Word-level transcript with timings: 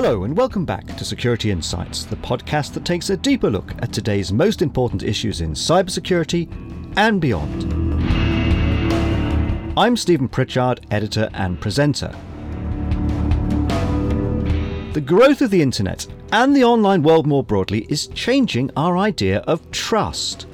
Hello, 0.00 0.22
and 0.22 0.36
welcome 0.36 0.64
back 0.64 0.86
to 0.96 1.04
Security 1.04 1.50
Insights, 1.50 2.04
the 2.04 2.14
podcast 2.14 2.72
that 2.74 2.84
takes 2.84 3.10
a 3.10 3.16
deeper 3.16 3.50
look 3.50 3.72
at 3.82 3.92
today's 3.92 4.32
most 4.32 4.62
important 4.62 5.02
issues 5.02 5.40
in 5.40 5.54
cybersecurity 5.54 6.48
and 6.96 7.20
beyond. 7.20 7.64
I'm 9.76 9.96
Stephen 9.96 10.28
Pritchard, 10.28 10.86
editor 10.92 11.28
and 11.34 11.60
presenter. 11.60 12.14
The 14.92 15.02
growth 15.04 15.42
of 15.42 15.50
the 15.50 15.62
internet 15.62 16.06
and 16.30 16.54
the 16.54 16.62
online 16.62 17.02
world 17.02 17.26
more 17.26 17.42
broadly 17.42 17.84
is 17.88 18.06
changing 18.06 18.70
our 18.76 18.96
idea 18.96 19.38
of 19.48 19.68
trust. 19.72 20.46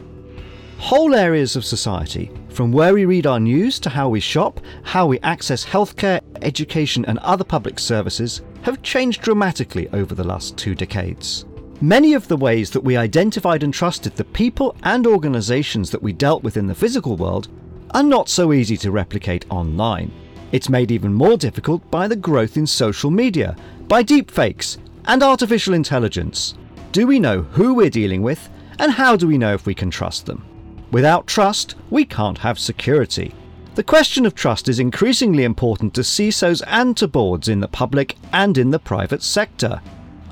Whole 0.79 1.15
areas 1.15 1.55
of 1.55 1.67
society, 1.67 2.31
from 2.49 2.73
where 2.73 2.95
we 2.95 3.05
read 3.05 3.27
our 3.27 3.41
news 3.41 3.79
to 3.81 3.91
how 3.91 4.09
we 4.09 4.21
shop, 4.21 4.61
how 4.85 5.07
we 5.07 5.21
access 5.21 5.67
healthcare, 5.67 6.23
education, 6.41 7.05
and 7.05 7.19
other 7.19 7.45
public 7.45 7.79
services, 7.79 8.41
have 8.65 8.83
changed 8.83 9.21
dramatically 9.21 9.89
over 9.93 10.15
the 10.15 10.25
last 10.25 10.57
two 10.57 10.75
decades. 10.75 11.45
Many 11.83 12.15
of 12.15 12.27
the 12.29 12.37
ways 12.37 12.71
that 12.71 12.81
we 12.81 12.97
identified 12.97 13.63
and 13.63 13.75
trusted 13.75 14.17
the 14.17 14.25
people 14.25 14.75
and 14.85 15.07
organisations 15.07 15.91
that 15.91 16.03
we 16.03 16.15
dealt 16.15 16.43
with 16.43 16.57
in 16.57 16.67
the 16.67 16.75
physical 16.75 17.17
world 17.17 17.49
are 17.91 18.03
not 18.03 18.31
so 18.31 18.55
easy 18.55 18.79
to 18.79 18.91
replicate 18.91 19.45
online. 19.51 20.11
It's 20.51 20.71
made 20.71 20.91
even 20.91 21.13
more 21.13 21.37
difficult 21.37 21.89
by 21.91 22.09
the 22.09 22.17
growth 22.17 22.57
in 22.57 22.67
social 22.67 23.11
media, 23.11 23.55
by 23.87 24.03
deepfakes, 24.03 24.79
and 25.05 25.23
artificial 25.23 25.75
intelligence. 25.75 26.55
Do 26.93 27.07
we 27.07 27.21
know 27.21 27.43
who 27.43 27.75
we're 27.75 27.91
dealing 27.91 28.23
with, 28.23 28.49
and 28.79 28.91
how 28.91 29.15
do 29.15 29.27
we 29.27 29.37
know 29.37 29.53
if 29.53 29.67
we 29.67 29.75
can 29.75 29.91
trust 29.91 30.25
them? 30.25 30.43
Without 30.91 31.27
trust, 31.27 31.75
we 31.91 32.07
can't 32.07 32.39
have 32.39 32.59
security. 32.59 33.35
The 33.75 33.83
question 33.83 34.25
of 34.25 34.37
trust 34.37 34.69
is 34.69 34.79
increasingly 34.79 35.43
important 35.43 35.95
to 35.95 36.03
CISOs 36.03 36.63
and 36.69 36.97
to 36.97 37.09
boards 37.09 37.49
in 37.49 37.59
the 37.59 37.67
public 37.67 38.17
and 38.33 38.57
in 38.57 38.71
the 38.71 38.79
private 38.79 39.21
sector. 39.21 39.83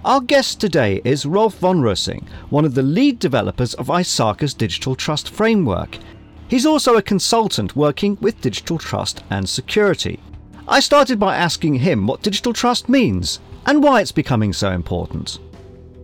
Our 0.05 0.21
guest 0.21 0.61
today 0.61 1.01
is 1.05 1.27
Rolf 1.27 1.59
von 1.59 1.81
Roessing, 1.81 2.25
one 2.51 2.65
of 2.65 2.77
the 2.77 2.85
lead 2.85 3.19
developers 3.19 3.75
of 3.75 3.89
ISACA's 3.89 4.55
Digital 4.55 4.95
Trust 4.95 5.29
Framework. 5.29 5.99
He's 6.47 6.65
also 6.65 6.95
a 6.95 7.03
consultant 7.03 7.75
working 7.75 8.17
with 8.21 8.41
digital 8.41 8.79
trust 8.79 9.25
and 9.29 9.49
security. 9.49 10.21
I 10.69 10.79
started 10.79 11.19
by 11.19 11.37
asking 11.37 11.75
him 11.75 12.07
what 12.07 12.23
digital 12.23 12.53
trust 12.53 12.89
means 12.89 13.41
and 13.67 13.83
why 13.83 14.03
it's 14.03 14.13
becoming 14.13 14.53
so 14.53 14.71
important. 14.71 15.41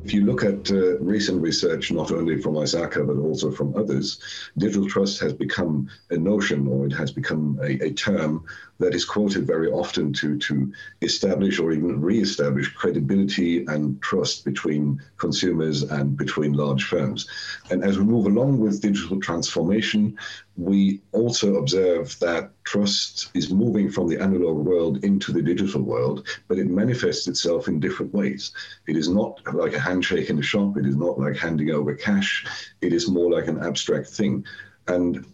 If 0.08 0.14
you 0.14 0.24
look 0.24 0.42
at 0.42 0.70
uh, 0.70 0.98
recent 1.00 1.42
research, 1.42 1.92
not 1.92 2.12
only 2.12 2.40
from 2.40 2.54
ISACA 2.54 3.06
but 3.06 3.18
also 3.18 3.50
from 3.50 3.76
others, 3.76 4.18
digital 4.56 4.88
trust 4.88 5.20
has 5.20 5.34
become 5.34 5.90
a 6.08 6.16
notion 6.16 6.66
or 6.66 6.86
it 6.86 6.94
has 6.94 7.10
become 7.10 7.58
a, 7.62 7.72
a 7.84 7.92
term 7.92 8.42
that 8.78 8.94
is 8.94 9.04
quoted 9.04 9.46
very 9.46 9.70
often 9.70 10.12
to, 10.12 10.38
to 10.38 10.72
establish 11.02 11.58
or 11.58 11.72
even 11.72 12.00
re-establish 12.00 12.72
credibility 12.74 13.64
and 13.66 14.00
trust 14.02 14.44
between 14.44 15.02
consumers 15.16 15.82
and 15.82 16.16
between 16.16 16.52
large 16.52 16.84
firms. 16.84 17.28
And 17.70 17.82
as 17.82 17.98
we 17.98 18.04
move 18.04 18.26
along 18.26 18.60
with 18.60 18.80
digital 18.80 19.20
transformation, 19.20 20.16
we 20.56 21.00
also 21.12 21.56
observe 21.56 22.18
that 22.20 22.50
trust 22.64 23.30
is 23.34 23.50
moving 23.50 23.90
from 23.90 24.08
the 24.08 24.20
analog 24.20 24.58
world 24.58 25.04
into 25.04 25.32
the 25.32 25.42
digital 25.42 25.82
world, 25.82 26.26
but 26.46 26.58
it 26.58 26.66
manifests 26.66 27.26
itself 27.26 27.68
in 27.68 27.80
different 27.80 28.12
ways. 28.14 28.52
It 28.86 28.96
is 28.96 29.08
not 29.08 29.40
like 29.54 29.74
a 29.74 29.80
handshake 29.80 30.30
in 30.30 30.38
a 30.38 30.42
shop, 30.42 30.76
it 30.76 30.86
is 30.86 30.96
not 30.96 31.18
like 31.18 31.36
handing 31.36 31.70
over 31.70 31.94
cash, 31.94 32.46
it 32.80 32.92
is 32.92 33.08
more 33.08 33.30
like 33.30 33.48
an 33.48 33.62
abstract 33.62 34.08
thing. 34.08 34.44
And 34.86 35.24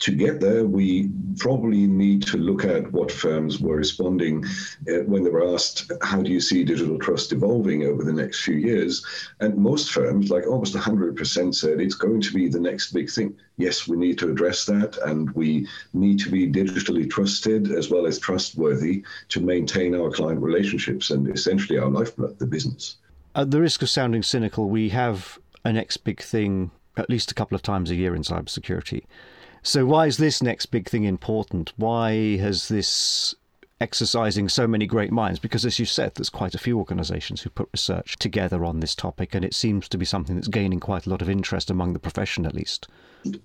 to 0.00 0.12
get 0.12 0.40
there, 0.40 0.64
we 0.64 1.10
probably 1.38 1.86
need 1.86 2.22
to 2.22 2.38
look 2.38 2.64
at 2.64 2.90
what 2.90 3.12
firms 3.12 3.60
were 3.60 3.76
responding 3.76 4.44
uh, 4.88 5.04
when 5.04 5.22
they 5.22 5.30
were 5.30 5.54
asked, 5.54 5.92
How 6.02 6.22
do 6.22 6.30
you 6.30 6.40
see 6.40 6.64
digital 6.64 6.98
trust 6.98 7.32
evolving 7.32 7.84
over 7.84 8.02
the 8.02 8.12
next 8.12 8.42
few 8.42 8.56
years? 8.56 9.04
And 9.40 9.56
most 9.56 9.92
firms, 9.92 10.30
like 10.30 10.46
almost 10.46 10.74
100%, 10.74 11.54
said 11.54 11.80
it's 11.80 11.94
going 11.94 12.22
to 12.22 12.32
be 12.32 12.48
the 12.48 12.60
next 12.60 12.92
big 12.92 13.10
thing. 13.10 13.36
Yes, 13.58 13.86
we 13.86 13.96
need 13.98 14.18
to 14.18 14.30
address 14.30 14.64
that, 14.66 14.98
and 15.04 15.30
we 15.32 15.68
need 15.92 16.18
to 16.20 16.30
be 16.30 16.50
digitally 16.50 17.08
trusted 17.08 17.70
as 17.70 17.90
well 17.90 18.06
as 18.06 18.18
trustworthy 18.18 19.04
to 19.28 19.40
maintain 19.40 19.94
our 19.94 20.10
client 20.10 20.40
relationships 20.40 21.10
and 21.10 21.28
essentially 21.28 21.78
our 21.78 21.90
lifeblood, 21.90 22.38
the 22.38 22.46
business. 22.46 22.96
At 23.34 23.50
the 23.50 23.60
risk 23.60 23.82
of 23.82 23.90
sounding 23.90 24.22
cynical, 24.22 24.70
we 24.70 24.88
have 24.88 25.38
a 25.62 25.72
next 25.72 25.98
big 25.98 26.22
thing 26.22 26.70
at 26.96 27.08
least 27.08 27.30
a 27.30 27.34
couple 27.34 27.54
of 27.54 27.62
times 27.62 27.90
a 27.90 27.94
year 27.94 28.14
in 28.14 28.22
cybersecurity. 28.22 29.04
So, 29.62 29.84
why 29.84 30.06
is 30.06 30.16
this 30.16 30.42
next 30.42 30.66
big 30.66 30.88
thing 30.88 31.04
important? 31.04 31.72
Why 31.76 32.38
has 32.38 32.68
this 32.68 33.34
exercising 33.78 34.48
so 34.48 34.66
many 34.66 34.86
great 34.86 35.12
minds? 35.12 35.38
Because, 35.38 35.66
as 35.66 35.78
you 35.78 35.84
said, 35.84 36.14
there's 36.14 36.30
quite 36.30 36.54
a 36.54 36.58
few 36.58 36.78
organisations 36.78 37.42
who 37.42 37.50
put 37.50 37.68
research 37.72 38.16
together 38.18 38.64
on 38.64 38.80
this 38.80 38.94
topic, 38.94 39.34
and 39.34 39.44
it 39.44 39.54
seems 39.54 39.86
to 39.88 39.98
be 39.98 40.06
something 40.06 40.34
that's 40.34 40.48
gaining 40.48 40.80
quite 40.80 41.06
a 41.06 41.10
lot 41.10 41.20
of 41.20 41.28
interest 41.28 41.70
among 41.70 41.92
the 41.92 41.98
profession, 41.98 42.46
at 42.46 42.54
least. 42.54 42.88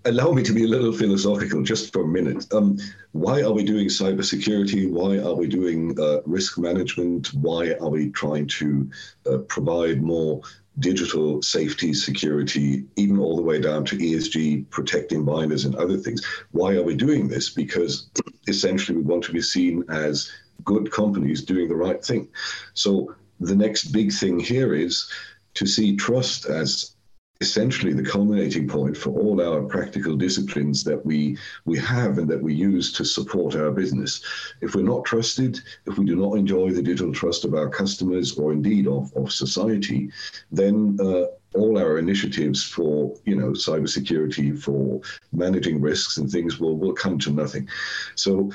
Allow 0.05 0.31
me 0.31 0.41
to 0.43 0.53
be 0.53 0.63
a 0.63 0.67
little 0.69 0.93
philosophical 0.93 1.61
just 1.63 1.91
for 1.91 2.03
a 2.03 2.07
minute. 2.07 2.45
Um, 2.53 2.77
why 3.11 3.41
are 3.41 3.51
we 3.51 3.65
doing 3.65 3.89
cybersecurity? 3.89 4.89
Why 4.89 5.17
are 5.17 5.35
we 5.35 5.47
doing 5.47 5.99
uh, 5.99 6.21
risk 6.25 6.57
management? 6.57 7.33
Why 7.33 7.73
are 7.81 7.89
we 7.89 8.09
trying 8.11 8.47
to 8.47 8.89
uh, 9.29 9.37
provide 9.39 10.01
more 10.01 10.41
digital 10.79 11.41
safety, 11.41 11.93
security, 11.93 12.85
even 12.95 13.19
all 13.19 13.35
the 13.35 13.41
way 13.41 13.59
down 13.59 13.85
to 13.85 13.97
ESG, 13.97 14.69
protecting 14.69 15.23
minors 15.23 15.65
and 15.65 15.75
other 15.75 15.97
things. 15.97 16.25
Why 16.51 16.75
are 16.75 16.83
we 16.83 16.95
doing 16.95 17.27
this? 17.27 17.49
Because 17.49 18.09
essentially 18.47 18.97
we 18.97 19.03
want 19.03 19.23
to 19.25 19.33
be 19.33 19.41
seen 19.41 19.83
as 19.89 20.31
good 20.63 20.91
companies 20.91 21.43
doing 21.43 21.69
the 21.69 21.75
right 21.75 22.03
thing. 22.03 22.27
So 22.73 23.15
the 23.39 23.55
next 23.55 23.85
big 23.85 24.11
thing 24.11 24.39
here 24.39 24.73
is 24.73 25.09
to 25.55 25.65
see 25.65 25.95
trust 25.95 26.45
as 26.45 26.94
essentially 27.41 27.93
the 27.93 28.03
culminating 28.03 28.67
point 28.67 28.95
for 28.95 29.09
all 29.11 29.41
our 29.41 29.61
practical 29.63 30.15
disciplines 30.15 30.83
that 30.83 31.05
we 31.05 31.37
we 31.65 31.77
have 31.77 32.17
and 32.17 32.29
that 32.29 32.41
we 32.41 32.53
use 32.53 32.93
to 32.93 33.03
support 33.03 33.55
our 33.55 33.71
business. 33.71 34.21
If 34.61 34.75
we're 34.75 34.83
not 34.83 35.05
trusted, 35.05 35.59
if 35.85 35.97
we 35.97 36.05
do 36.05 36.15
not 36.15 36.37
enjoy 36.37 36.71
the 36.71 36.81
digital 36.81 37.13
trust 37.13 37.43
of 37.43 37.53
our 37.53 37.69
customers 37.69 38.37
or 38.37 38.53
indeed 38.53 38.87
of, 38.87 39.11
of 39.15 39.31
society, 39.31 40.11
then 40.51 40.97
uh, 41.01 41.25
all 41.53 41.77
our 41.77 41.97
initiatives 41.97 42.63
for 42.63 43.13
you 43.25 43.35
know 43.35 43.51
cybersecurity, 43.51 44.57
for 44.57 45.01
managing 45.33 45.81
risks 45.81 46.17
and 46.17 46.29
things 46.29 46.59
will 46.59 46.77
will 46.77 46.93
come 46.93 47.19
to 47.19 47.31
nothing. 47.31 47.67
So 48.15 48.51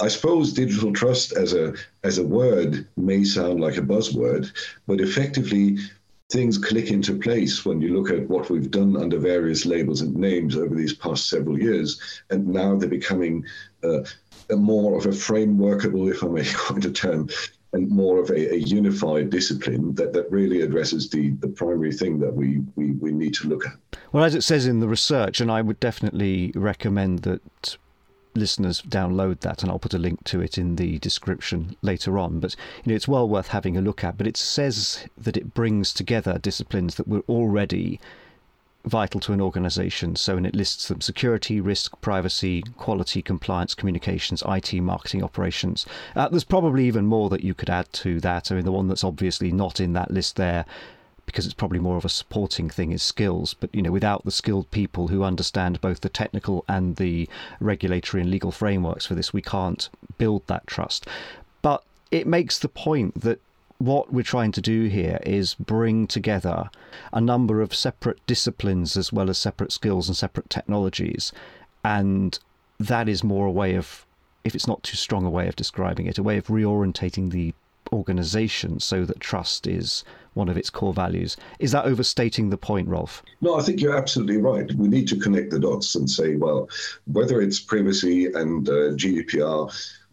I 0.00 0.08
suppose 0.08 0.52
digital 0.52 0.92
trust 0.92 1.32
as 1.32 1.52
a 1.52 1.74
as 2.02 2.18
a 2.18 2.26
word 2.26 2.86
may 2.96 3.24
sound 3.24 3.60
like 3.60 3.76
a 3.76 3.82
buzzword, 3.82 4.50
but 4.86 5.00
effectively 5.00 5.78
things 6.30 6.58
click 6.58 6.90
into 6.90 7.18
place 7.18 7.64
when 7.64 7.80
you 7.80 7.98
look 7.98 8.10
at 8.10 8.28
what 8.28 8.50
we've 8.50 8.70
done 8.70 8.96
under 8.96 9.18
various 9.18 9.64
labels 9.64 10.02
and 10.02 10.14
names 10.14 10.56
over 10.56 10.74
these 10.74 10.92
past 10.92 11.28
several 11.28 11.58
years. 11.58 12.00
And 12.30 12.46
now 12.48 12.76
they're 12.76 12.88
becoming 12.88 13.44
uh, 13.82 14.00
more 14.54 14.98
of 14.98 15.06
a 15.06 15.10
frameworkable, 15.10 16.10
if 16.10 16.22
I 16.22 16.28
may 16.28 16.44
coin 16.54 16.84
a 16.84 16.90
term, 16.90 17.30
and 17.72 17.88
more 17.88 18.18
of 18.18 18.30
a, 18.30 18.54
a, 18.54 18.56
unified 18.56 19.30
discipline 19.30 19.94
that, 19.94 20.12
that 20.14 20.30
really 20.30 20.62
addresses 20.62 21.10
the, 21.10 21.30
the 21.40 21.48
primary 21.48 21.92
thing 21.92 22.18
that 22.18 22.32
we, 22.32 22.62
we, 22.76 22.92
we 22.92 23.12
need 23.12 23.34
to 23.34 23.48
look 23.48 23.66
at. 23.66 23.74
Well, 24.12 24.24
as 24.24 24.34
it 24.34 24.42
says 24.42 24.66
in 24.66 24.80
the 24.80 24.88
research, 24.88 25.40
and 25.40 25.50
I 25.50 25.60
would 25.60 25.78
definitely 25.80 26.52
recommend 26.54 27.20
that 27.20 27.76
listeners 28.34 28.82
download 28.82 29.40
that, 29.40 29.62
and 29.62 29.70
I'll 29.70 29.78
put 29.78 29.94
a 29.94 29.98
link 29.98 30.24
to 30.24 30.40
it 30.40 30.58
in 30.58 30.76
the 30.76 30.98
description 30.98 31.76
later 31.82 32.18
on. 32.18 32.40
But 32.40 32.56
you 32.84 32.90
know, 32.90 32.96
it's 32.96 33.08
well 33.08 33.28
worth 33.28 33.48
having 33.48 33.76
a 33.76 33.82
look 33.82 34.04
at. 34.04 34.16
But 34.16 34.26
it 34.26 34.36
says 34.36 35.06
that 35.16 35.36
it 35.36 35.54
brings 35.54 35.92
together 35.92 36.38
disciplines 36.38 36.94
that 36.96 37.08
were 37.08 37.24
already 37.28 38.00
vital 38.84 39.20
to 39.20 39.32
an 39.32 39.40
organization. 39.40 40.16
So, 40.16 40.36
and 40.36 40.46
it 40.46 40.54
lists 40.54 40.88
them 40.88 41.00
security, 41.00 41.60
risk, 41.60 42.00
privacy, 42.00 42.62
quality, 42.76 43.22
compliance, 43.22 43.74
communications, 43.74 44.42
IT, 44.46 44.72
marketing, 44.74 45.22
operations. 45.22 45.86
Uh, 46.16 46.28
there's 46.28 46.44
probably 46.44 46.86
even 46.86 47.06
more 47.06 47.28
that 47.30 47.44
you 47.44 47.54
could 47.54 47.70
add 47.70 47.92
to 47.94 48.20
that. 48.20 48.50
I 48.50 48.54
mean, 48.54 48.64
the 48.64 48.72
one 48.72 48.88
that's 48.88 49.04
obviously 49.04 49.52
not 49.52 49.80
in 49.80 49.92
that 49.94 50.10
list 50.10 50.36
there 50.36 50.64
because 51.28 51.44
it's 51.44 51.54
probably 51.54 51.78
more 51.78 51.98
of 51.98 52.06
a 52.06 52.08
supporting 52.08 52.70
thing 52.70 52.90
is 52.90 53.02
skills. 53.02 53.52
But 53.52 53.68
you 53.74 53.82
know, 53.82 53.92
without 53.92 54.24
the 54.24 54.30
skilled 54.30 54.70
people 54.70 55.08
who 55.08 55.22
understand 55.22 55.78
both 55.82 56.00
the 56.00 56.08
technical 56.08 56.64
and 56.66 56.96
the 56.96 57.28
regulatory 57.60 58.22
and 58.22 58.30
legal 58.30 58.50
frameworks 58.50 59.04
for 59.04 59.14
this, 59.14 59.30
we 59.30 59.42
can't 59.42 59.90
build 60.16 60.46
that 60.46 60.66
trust. 60.66 61.06
But 61.60 61.84
it 62.10 62.26
makes 62.26 62.58
the 62.58 62.70
point 62.70 63.20
that 63.20 63.40
what 63.76 64.10
we're 64.10 64.22
trying 64.22 64.52
to 64.52 64.62
do 64.62 64.86
here 64.86 65.20
is 65.22 65.54
bring 65.54 66.06
together 66.06 66.70
a 67.12 67.20
number 67.20 67.60
of 67.60 67.74
separate 67.74 68.26
disciplines 68.26 68.96
as 68.96 69.12
well 69.12 69.28
as 69.28 69.36
separate 69.36 69.70
skills 69.70 70.08
and 70.08 70.16
separate 70.16 70.48
technologies. 70.48 71.30
And 71.84 72.38
that 72.80 73.06
is 73.06 73.22
more 73.22 73.46
a 73.46 73.52
way 73.52 73.74
of, 73.74 74.06
if 74.44 74.54
it's 74.54 74.66
not 74.66 74.82
too 74.82 74.96
strong 74.96 75.26
a 75.26 75.30
way 75.30 75.46
of 75.46 75.56
describing 75.56 76.06
it, 76.06 76.16
a 76.16 76.22
way 76.22 76.38
of 76.38 76.46
reorientating 76.46 77.32
the 77.32 77.52
organization 77.92 78.80
so 78.80 79.04
that 79.04 79.20
trust 79.20 79.66
is 79.66 80.04
one 80.34 80.48
of 80.48 80.56
its 80.56 80.70
core 80.70 80.94
values. 80.94 81.36
Is 81.58 81.72
that 81.72 81.84
overstating 81.84 82.50
the 82.50 82.56
point, 82.56 82.88
Rolf? 82.88 83.22
No, 83.40 83.58
I 83.58 83.62
think 83.62 83.80
you're 83.80 83.96
absolutely 83.96 84.38
right. 84.38 84.72
We 84.74 84.88
need 84.88 85.08
to 85.08 85.16
connect 85.16 85.50
the 85.50 85.58
dots 85.58 85.94
and 85.94 86.08
say, 86.08 86.36
well, 86.36 86.68
whether 87.06 87.40
it's 87.40 87.60
privacy 87.60 88.26
and 88.26 88.68
uh, 88.68 88.94
GDPR, 88.94 89.72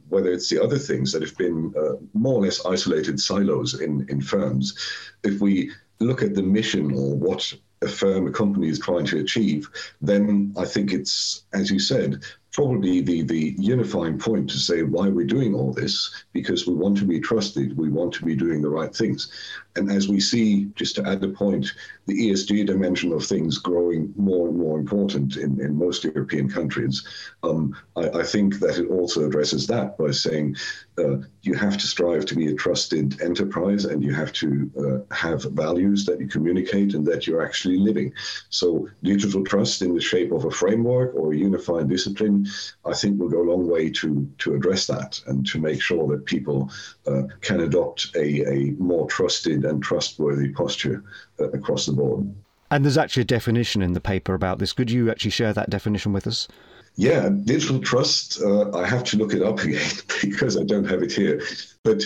whether 0.09 0.31
it's 0.31 0.49
the 0.49 0.61
other 0.61 0.77
things 0.77 1.11
that 1.11 1.21
have 1.21 1.37
been 1.37 1.73
uh, 1.77 1.93
more 2.13 2.35
or 2.35 2.41
less 2.41 2.65
isolated 2.65 3.19
silos 3.19 3.79
in, 3.79 4.05
in 4.09 4.21
firms, 4.21 4.77
if 5.23 5.39
we 5.41 5.71
look 5.99 6.21
at 6.21 6.35
the 6.35 6.43
mission 6.43 6.91
or 6.93 7.15
what 7.15 7.53
a 7.81 7.87
firm, 7.87 8.27
a 8.27 8.31
company 8.31 8.67
is 8.67 8.79
trying 8.79 9.05
to 9.05 9.19
achieve, 9.19 9.69
then 10.01 10.53
I 10.57 10.65
think 10.65 10.91
it's, 10.91 11.43
as 11.53 11.69
you 11.69 11.79
said, 11.79 12.23
probably 12.55 13.01
the, 13.01 13.21
the 13.23 13.53
unifying 13.59 14.17
point 14.17 14.49
to 14.49 14.57
say 14.57 14.81
why 14.81 15.09
we're 15.09 15.25
doing 15.25 15.53
all 15.53 15.73
this, 15.73 16.23
because 16.31 16.65
we 16.65 16.73
want 16.73 16.97
to 16.97 17.03
be 17.03 17.19
trusted, 17.19 17.77
we 17.77 17.89
want 17.89 18.13
to 18.13 18.23
be 18.23 18.33
doing 18.33 18.61
the 18.61 18.69
right 18.69 18.95
things. 18.95 19.29
And 19.75 19.91
as 19.91 20.07
we 20.07 20.21
see, 20.21 20.69
just 20.75 20.95
to 20.95 21.05
add 21.05 21.21
a 21.21 21.27
point, 21.27 21.73
the 22.05 22.13
ESG 22.13 22.65
dimension 22.65 23.11
of 23.11 23.25
things 23.25 23.57
growing 23.57 24.13
more 24.15 24.47
and 24.47 24.57
more 24.57 24.79
important 24.79 25.35
in, 25.35 25.59
in 25.59 25.77
most 25.77 26.05
European 26.05 26.49
countries, 26.49 27.05
um, 27.43 27.75
I, 27.97 28.19
I, 28.19 28.23
think 28.23 28.59
that 28.59 28.77
it 28.77 28.89
also 28.89 29.25
addresses 29.25 29.67
that 29.67 29.97
by 29.97 30.11
saying 30.11 30.55
uh, 30.97 31.17
you 31.41 31.53
have 31.53 31.77
to 31.77 31.87
strive 31.87 32.25
to 32.25 32.35
be 32.35 32.47
a 32.47 32.55
trusted 32.55 33.21
enterprise 33.21 33.85
and 33.85 34.03
you 34.03 34.13
have 34.13 34.31
to 34.33 34.71
uh, 34.79 35.13
have 35.13 35.43
values 35.53 36.05
that 36.05 36.19
you 36.19 36.27
communicate 36.27 36.93
and 36.93 37.05
that 37.05 37.27
you're 37.27 37.45
actually 37.45 37.77
living. 37.77 38.13
So, 38.49 38.89
digital 39.03 39.43
trust 39.43 39.81
in 39.81 39.93
the 39.93 40.01
shape 40.01 40.31
of 40.31 40.45
a 40.45 40.51
framework 40.51 41.13
or 41.15 41.33
a 41.33 41.37
unified 41.37 41.89
discipline, 41.89 42.47
I 42.85 42.93
think 42.93 43.19
will 43.19 43.29
go 43.29 43.41
a 43.41 43.51
long 43.51 43.67
way 43.67 43.89
to, 43.91 44.29
to 44.39 44.55
address 44.55 44.87
that 44.87 45.19
and 45.27 45.45
to 45.47 45.59
make 45.59 45.81
sure 45.81 46.07
that 46.07 46.25
people 46.25 46.71
uh, 47.07 47.23
can 47.41 47.61
adopt 47.61 48.15
a, 48.15 48.49
a 48.49 48.71
more 48.77 49.07
trusted 49.07 49.65
and 49.65 49.83
trustworthy 49.83 50.49
posture 50.49 51.03
uh, 51.39 51.49
across 51.49 51.85
the 51.85 51.93
board. 51.93 52.33
And 52.71 52.83
there's 52.83 52.97
actually 52.97 53.21
a 53.21 53.25
definition 53.25 53.81
in 53.81 53.93
the 53.93 54.01
paper 54.01 54.33
about 54.33 54.59
this. 54.59 54.73
Could 54.73 54.89
you 54.89 55.11
actually 55.11 55.31
share 55.31 55.53
that 55.53 55.69
definition 55.69 56.13
with 56.13 56.25
us? 56.25 56.47
Yeah, 56.95 57.29
digital 57.29 57.79
trust, 57.79 58.41
uh, 58.41 58.71
I 58.71 58.87
have 58.87 59.03
to 59.05 59.17
look 59.17 59.33
it 59.33 59.41
up 59.41 59.59
again 59.63 59.91
because 60.21 60.57
I 60.57 60.63
don't 60.63 60.85
have 60.85 61.03
it 61.03 61.11
here. 61.11 61.41
But 61.83 62.03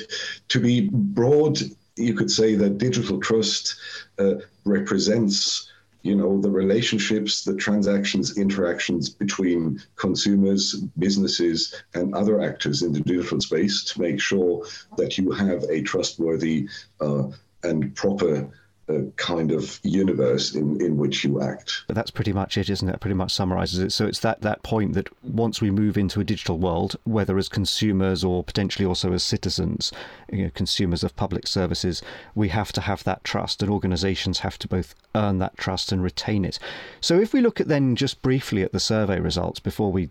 to 0.50 0.60
be 0.60 0.90
broad, 0.92 1.60
you 1.96 2.14
could 2.14 2.32
say 2.32 2.56
that 2.56 2.78
digital 2.78 3.20
trust 3.20 3.76
uh, 4.18 4.36
represents 4.66 5.70
you 6.02 6.16
know 6.16 6.40
the 6.40 6.50
relationships 6.50 7.44
the 7.44 7.56
transactions 7.56 8.38
interactions 8.38 9.10
between 9.10 9.82
consumers 9.98 10.76
businesses 10.98 11.76
and 11.94 12.16
other 12.16 12.42
actors 12.42 12.84
in 12.84 12.94
the 12.94 13.02
digital 13.02 13.42
space 13.42 13.84
to 13.84 14.00
make 14.00 14.20
sure 14.20 14.66
that 14.96 15.18
you 15.18 15.32
have 15.32 15.64
a 15.64 15.82
trustworthy 15.82 16.70
uh, 17.02 17.24
and 17.64 17.94
proper 17.96 18.50
uh, 18.90 19.02
kind 19.16 19.52
of 19.52 19.80
universe 19.84 20.56
in, 20.56 20.82
in 20.82 20.98
which 20.98 21.24
you 21.24 21.42
act. 21.42 21.84
But 21.88 21.96
that's 21.96 22.12
pretty 22.12 22.34
much 22.34 22.58
it, 22.58 22.70
isn't 22.70 22.88
it? 22.88 22.96
it? 22.96 23.00
Pretty 23.00 23.16
much 23.16 23.34
summarizes 23.34 23.80
it. 23.80 23.92
So 23.92 24.06
it's 24.06 24.20
that, 24.20 24.42
that 24.42 24.64
point 24.64 24.94
that 24.94 25.10
once 25.24 25.62
we 25.62 25.72
move 25.72 25.98
into 25.98 26.20
a 26.20 26.24
digital 26.24 26.58
world, 26.58 26.96
whether 27.04 27.38
as 27.38 27.50
consumers 27.50 28.24
or 28.24 28.44
potentially 28.44 28.86
also 28.86 29.14
as 29.14 29.24
citizens, 29.24 29.92
you 30.32 30.44
know, 30.44 30.52
consumers 30.54 31.04
of 31.04 31.16
public 31.16 31.48
services, 31.48 32.02
we 32.36 32.50
have 32.50 32.72
to 32.74 32.82
have 32.82 33.04
that 33.04 33.24
trust, 33.24 33.62
and 33.62 33.72
organizations 33.72 34.40
have 34.40 34.58
to 34.60 34.68
both 34.68 34.96
earn 35.16 35.40
that 35.40 35.58
trust 35.58 35.92
and 35.92 36.04
retain 36.04 36.46
it. 36.46 36.60
So 37.02 37.20
if 37.20 37.34
we 37.34 37.42
look 37.42 37.60
at 37.60 37.68
then 37.68 37.96
just 37.96 38.22
briefly 38.22 38.64
at 38.64 38.72
the 38.72 38.80
survey 38.80 39.20
results 39.20 39.60
before 39.60 39.92
we 39.92 40.10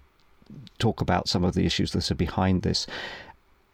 talk 0.78 1.00
about 1.00 1.28
some 1.28 1.44
of 1.44 1.54
the 1.54 1.66
issues 1.66 1.92
that 1.92 2.10
are 2.10 2.14
behind 2.14 2.62
this. 2.62 2.86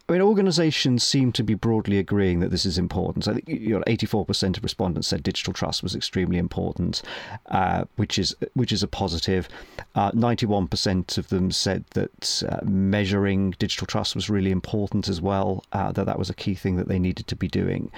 I 0.07 0.11
mean, 0.11 0.21
organisations 0.21 1.03
seem 1.03 1.31
to 1.31 1.43
be 1.43 1.55
broadly 1.55 1.97
agreeing 1.97 2.39
that 2.41 2.51
this 2.51 2.63
is 2.63 2.77
important. 2.77 3.27
I 3.27 3.33
think 3.33 3.47
you 3.47 3.69
know, 3.69 3.83
84% 3.87 4.57
of 4.57 4.63
respondents 4.63 5.07
said 5.07 5.23
digital 5.23 5.51
trust 5.51 5.81
was 5.81 5.95
extremely 5.95 6.37
important, 6.37 7.01
uh, 7.47 7.85
which 7.95 8.19
is 8.19 8.35
which 8.53 8.71
is 8.71 8.83
a 8.83 8.87
positive. 8.87 9.49
Uh, 9.95 10.11
91% 10.11 11.17
of 11.17 11.29
them 11.29 11.49
said 11.49 11.85
that 11.91 12.43
uh, 12.47 12.59
measuring 12.63 13.51
digital 13.57 13.87
trust 13.87 14.13
was 14.13 14.29
really 14.29 14.51
important 14.51 15.09
as 15.09 15.21
well. 15.21 15.63
Uh, 15.73 15.91
that 15.91 16.05
that 16.05 16.19
was 16.19 16.29
a 16.29 16.35
key 16.35 16.53
thing 16.53 16.75
that 16.75 16.87
they 16.87 16.99
needed 16.99 17.25
to 17.27 17.35
be 17.35 17.47
doing. 17.47 17.91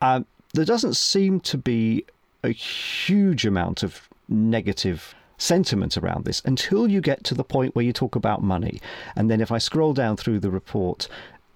Uh, 0.00 0.22
there 0.54 0.64
doesn't 0.64 0.96
seem 0.96 1.38
to 1.40 1.58
be 1.58 2.06
a 2.42 2.50
huge 2.50 3.44
amount 3.44 3.82
of 3.82 4.08
negative 4.28 5.14
sentiment 5.36 5.96
around 5.96 6.24
this 6.24 6.42
until 6.44 6.88
you 6.88 7.00
get 7.00 7.24
to 7.24 7.34
the 7.34 7.44
point 7.44 7.74
where 7.74 7.84
you 7.84 7.92
talk 7.92 8.16
about 8.16 8.42
money. 8.42 8.80
And 9.16 9.30
then 9.30 9.40
if 9.40 9.50
I 9.52 9.58
scroll 9.58 9.92
down 9.92 10.16
through 10.16 10.40
the 10.40 10.50
report, 10.50 11.08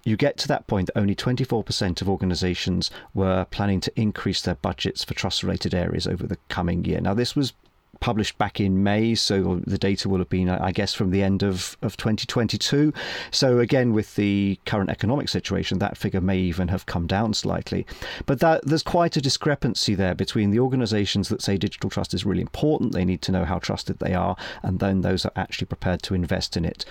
you 0.05 0.15
get 0.15 0.37
to 0.37 0.47
that 0.47 0.67
point 0.67 0.87
that 0.87 0.97
only 0.97 1.15
24% 1.15 2.01
of 2.01 2.09
organizations 2.09 2.89
were 3.13 3.45
planning 3.51 3.79
to 3.81 3.91
increase 3.99 4.41
their 4.41 4.55
budgets 4.55 5.03
for 5.03 5.13
trust 5.13 5.43
related 5.43 5.73
areas 5.73 6.07
over 6.07 6.25
the 6.25 6.37
coming 6.47 6.85
year. 6.85 7.01
Now, 7.01 7.13
this 7.13 7.35
was 7.35 7.53
published 7.99 8.37
back 8.37 8.59
in 8.59 8.83
May, 8.83 9.15
so 9.15 9.61
the 9.65 9.77
data 9.77 10.07
will 10.09 10.19
have 10.19 10.29
been, 10.29 10.49
I 10.49 10.71
guess, 10.71 10.93
from 10.93 11.11
the 11.11 11.21
end 11.21 11.43
of, 11.43 11.77
of 11.81 11.97
2022. 11.97 12.93
So 13.31 13.59
again, 13.59 13.93
with 13.93 14.15
the 14.15 14.59
current 14.65 14.89
economic 14.89 15.29
situation, 15.29 15.79
that 15.79 15.97
figure 15.97 16.21
may 16.21 16.37
even 16.37 16.69
have 16.69 16.85
come 16.85 17.07
down 17.07 17.33
slightly. 17.33 17.85
But 18.25 18.39
that, 18.39 18.65
there's 18.65 18.83
quite 18.83 19.17
a 19.17 19.21
discrepancy 19.21 19.95
there 19.95 20.15
between 20.15 20.51
the 20.51 20.59
organisations 20.59 21.29
that 21.29 21.41
say 21.41 21.57
digital 21.57 21.89
trust 21.89 22.13
is 22.13 22.25
really 22.25 22.41
important, 22.41 22.93
they 22.93 23.05
need 23.05 23.21
to 23.23 23.31
know 23.31 23.45
how 23.45 23.59
trusted 23.59 23.99
they 23.99 24.13
are, 24.13 24.35
and 24.63 24.79
then 24.79 25.01
those 25.01 25.25
are 25.25 25.33
actually 25.35 25.67
prepared 25.67 26.01
to 26.03 26.13
invest 26.13 26.55
in 26.55 26.65
it. 26.65 26.85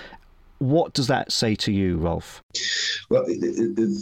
What 0.58 0.92
does 0.92 1.06
that 1.06 1.30
say 1.30 1.54
to 1.56 1.72
you, 1.72 1.98
Rolf? 1.98 2.42
Well, 3.10 3.24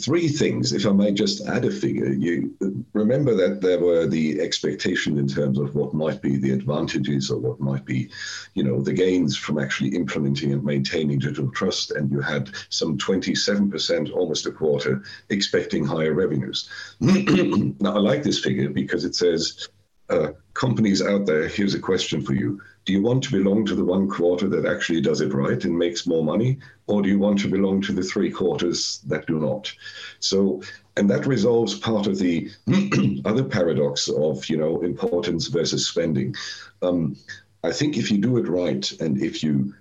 three 0.03 0.29
things. 0.29 0.73
If 0.73 0.87
I 0.87 0.93
may 0.93 1.13
just 1.13 1.47
add 1.47 1.65
a 1.67 1.71
figure, 1.71 2.13
you 2.13 2.57
remember 2.95 3.35
that 3.35 3.61
there 3.61 3.79
were 3.79 4.07
the 4.07 4.41
expectation 4.41 5.19
in 5.19 5.29
terms 5.29 5.59
of 5.59 5.75
what 5.75 5.93
might 5.93 6.23
be 6.23 6.39
the 6.39 6.53
advantages 6.53 7.31
or 7.31 7.39
what 7.39 7.61
might 7.61 7.85
be, 7.85 8.11
you 8.55 8.63
know, 8.63 8.81
the 8.81 8.95
gains 8.95 9.37
from 9.37 9.59
actually 9.59 9.95
implementing 9.95 10.53
and 10.53 10.65
maintaining 10.65 11.19
digital 11.19 11.51
trust, 11.51 11.91
and 11.91 12.11
you 12.11 12.21
had 12.21 12.51
some 12.71 12.97
27%, 12.97 14.13
almost 14.13 14.47
a 14.47 14.51
quarter, 14.51 15.03
expecting 15.29 15.85
higher 15.85 16.15
revenues. 16.15 16.71
now, 17.01 17.97
I 17.97 17.99
like 17.99 18.23
this 18.23 18.41
figure 18.41 18.71
because 18.71 19.05
it 19.05 19.15
says 19.15 19.69
uh, 20.09 20.29
companies 20.55 21.03
out 21.03 21.27
there, 21.27 21.49
here's 21.49 21.75
a 21.75 21.81
question 21.81 22.23
for 22.23 22.33
you. 22.33 22.61
Do 22.87 22.93
you 22.93 23.03
want 23.03 23.25
to 23.25 23.33
belong 23.33 23.67
to 23.67 23.75
the 23.75 23.85
one 23.85 24.09
quarter 24.09 24.49
that 24.49 24.65
actually 24.65 25.01
does 25.01 25.21
it 25.21 25.35
right 25.35 25.63
and 25.65 25.77
makes 25.77 26.07
more 26.07 26.25
money? 26.25 26.59
Or 26.87 27.03
do 27.03 27.09
you 27.09 27.19
want 27.19 27.41
to 27.41 27.49
belong 27.49 27.83
to 27.83 27.93
the 27.93 28.03
three 28.03 28.31
quarters 28.31 29.01
that 29.07 29.27
do 29.27 29.41
not? 29.41 29.73
So, 30.21 30.63
and 30.97 31.11
that 31.11 31.27
resolves 31.27 31.77
part 31.77 32.07
of 32.07 32.19
the 32.19 32.49
other 33.25 33.43
paradox 33.43 34.09
of, 34.09 34.49
you 34.49 34.57
know, 34.57 34.83
importance 34.83 35.49
versus 35.49 35.89
spending. 35.89 36.37
Um, 36.81 37.17
I 37.65 37.73
think 37.73 37.97
if 37.97 38.09
you 38.13 38.19
do 38.19 38.37
it 38.37 38.47
right 38.47 38.89
and 39.01 39.21
if 39.21 39.43
you 39.43 39.75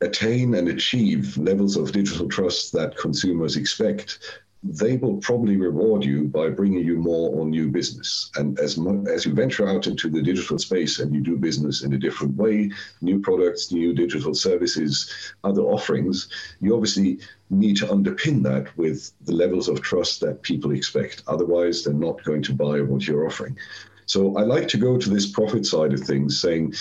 attain 0.00 0.54
and 0.54 0.68
achieve 0.68 1.38
levels 1.38 1.76
of 1.76 1.92
digital 1.92 2.28
trust 2.28 2.72
that 2.72 2.96
consumers 2.96 3.56
expect, 3.56 4.18
they 4.66 4.96
will 4.96 5.18
probably 5.18 5.58
reward 5.58 6.04
you 6.04 6.24
by 6.24 6.48
bringing 6.48 6.84
you 6.84 6.96
more 6.96 7.38
on 7.40 7.50
new 7.50 7.68
business. 7.68 8.30
And 8.36 8.58
as 8.58 8.78
as 9.08 9.26
you 9.26 9.34
venture 9.34 9.68
out 9.68 9.86
into 9.86 10.08
the 10.08 10.22
digital 10.22 10.58
space 10.58 11.00
and 11.00 11.14
you 11.14 11.20
do 11.20 11.36
business 11.36 11.82
in 11.82 11.92
a 11.92 11.98
different 11.98 12.34
way, 12.36 12.70
new 13.02 13.20
products, 13.20 13.70
new 13.70 13.92
digital 13.92 14.34
services, 14.34 15.10
other 15.44 15.60
offerings, 15.62 16.28
you 16.60 16.74
obviously 16.74 17.18
need 17.50 17.76
to 17.76 17.86
underpin 17.86 18.42
that 18.44 18.74
with 18.78 19.12
the 19.26 19.34
levels 19.34 19.68
of 19.68 19.82
trust 19.82 20.20
that 20.20 20.40
people 20.40 20.72
expect. 20.72 21.22
Otherwise, 21.26 21.84
they're 21.84 21.92
not 21.92 22.24
going 22.24 22.42
to 22.42 22.54
buy 22.54 22.80
what 22.80 23.06
you're 23.06 23.26
offering. 23.26 23.58
So 24.06 24.36
I 24.36 24.42
like 24.42 24.68
to 24.68 24.78
go 24.78 24.96
to 24.96 25.10
this 25.10 25.26
profit 25.26 25.66
side 25.66 25.92
of 25.92 26.00
things, 26.00 26.40
saying 26.40 26.74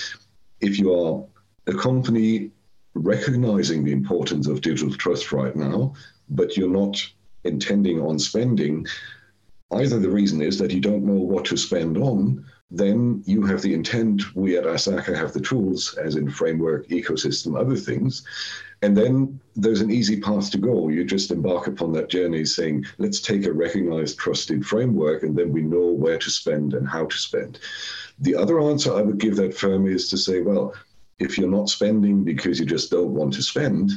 if 0.62 0.80
you 0.80 0.94
are 0.94 1.26
a 1.68 1.74
company 1.78 2.52
recognizing 2.94 3.84
the 3.84 3.92
importance 3.92 4.48
of 4.48 4.62
digital 4.62 4.94
trust 4.94 5.34
right 5.34 5.56
now, 5.56 5.94
but 6.30 6.56
you're 6.56 6.70
not 6.70 6.98
intending 7.44 8.02
on 8.02 8.20
spending, 8.20 8.86
either 9.72 10.00
the 10.00 10.10
reason 10.10 10.42
is 10.42 10.58
that 10.60 10.72
you 10.72 10.80
don't 10.80 11.04
know 11.04 11.14
what 11.14 11.46
to 11.46 11.58
spend 11.58 11.98
on, 11.98 12.46
then 12.72 13.22
you 13.26 13.44
have 13.44 13.62
the 13.62 13.74
intent. 13.74 14.36
We 14.36 14.58
at 14.58 14.64
ISACA 14.64 15.16
have 15.16 15.34
the 15.34 15.40
tools, 15.40 15.96
as 15.96 16.16
in 16.16 16.30
framework, 16.30 16.88
ecosystem, 16.88 17.60
other 17.60 17.76
things. 17.76 18.24
And 18.82 18.98
then 18.98 19.40
there's 19.56 19.82
an 19.82 19.92
easy 19.92 20.20
path 20.20 20.52
to 20.52 20.58
go. 20.58 20.90
You 20.90 21.06
just 21.06 21.32
embark 21.32 21.68
upon 21.68 21.94
that 21.94 22.10
journey 22.10 22.46
saying, 22.46 22.86
let's 22.98 23.22
take 23.22 23.46
a 23.46 23.54
recognized, 23.54 24.18
trusted 24.18 24.66
framework, 24.66 25.24
and 25.24 25.38
then 25.38 25.54
we 25.54 25.62
know 25.62 25.86
where 25.92 26.18
to 26.18 26.30
spend 26.30 26.74
and 26.74 26.88
how 26.88 27.06
to 27.06 27.18
spend. 27.18 27.60
The 28.20 28.36
other 28.36 28.60
answer 28.60 28.94
I 28.94 29.02
would 29.02 29.20
give 29.20 29.36
that 29.38 29.58
firm 29.58 29.88
is 29.88 30.10
to 30.10 30.18
say, 30.18 30.42
well, 30.42 30.74
if 31.20 31.38
you're 31.38 31.50
not 31.50 31.70
spending 31.70 32.24
because 32.24 32.60
you 32.60 32.66
just 32.66 32.92
don't 32.92 33.14
want 33.14 33.34
to 33.36 33.44
spend, 33.44 33.92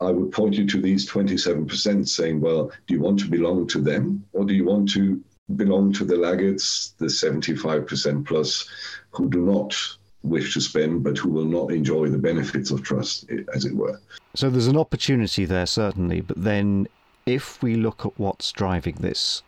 I 0.00 0.10
would 0.10 0.32
point 0.32 0.54
you 0.54 0.66
to 0.66 0.80
these 0.80 1.08
27% 1.08 2.08
saying, 2.08 2.40
well, 2.40 2.70
do 2.86 2.94
you 2.94 3.00
want 3.00 3.18
to 3.20 3.28
belong 3.28 3.66
to 3.68 3.80
them 3.80 4.24
or 4.32 4.44
do 4.44 4.54
you 4.54 4.64
want 4.64 4.90
to 4.92 5.22
belong 5.56 5.92
to 5.92 6.04
the 6.04 6.16
laggards, 6.16 6.94
the 6.98 7.06
75% 7.06 8.26
plus 8.26 8.68
who 9.10 9.28
do 9.28 9.44
not 9.44 9.76
wish 10.22 10.54
to 10.54 10.60
spend 10.60 11.04
but 11.04 11.18
who 11.18 11.28
will 11.28 11.44
not 11.44 11.70
enjoy 11.70 12.08
the 12.08 12.18
benefits 12.18 12.70
of 12.70 12.82
trust, 12.82 13.30
as 13.54 13.64
it 13.64 13.74
were? 13.74 14.00
So 14.34 14.50
there's 14.50 14.66
an 14.66 14.76
opportunity 14.76 15.44
there, 15.44 15.66
certainly, 15.66 16.20
but 16.20 16.42
then 16.42 16.88
if 17.26 17.62
we 17.62 17.76
look 17.76 18.04
at 18.04 18.18
what's 18.18 18.52
driving 18.52 18.96
this, 19.00 19.42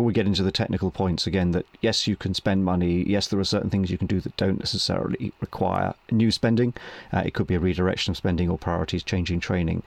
we 0.00 0.12
get 0.12 0.26
into 0.26 0.42
the 0.42 0.52
technical 0.52 0.90
points 0.90 1.26
again 1.26 1.50
that 1.52 1.66
yes, 1.80 2.06
you 2.06 2.16
can 2.16 2.34
spend 2.34 2.64
money. 2.64 3.02
Yes, 3.08 3.28
there 3.28 3.40
are 3.40 3.44
certain 3.44 3.70
things 3.70 3.90
you 3.90 3.98
can 3.98 4.06
do 4.06 4.20
that 4.20 4.36
don't 4.36 4.58
necessarily 4.58 5.32
require 5.40 5.94
new 6.10 6.30
spending. 6.30 6.74
Uh, 7.12 7.22
it 7.26 7.34
could 7.34 7.46
be 7.46 7.54
a 7.54 7.60
redirection 7.60 8.12
of 8.12 8.16
spending 8.16 8.48
or 8.48 8.58
priorities 8.58 9.02
changing 9.02 9.40
training. 9.40 9.82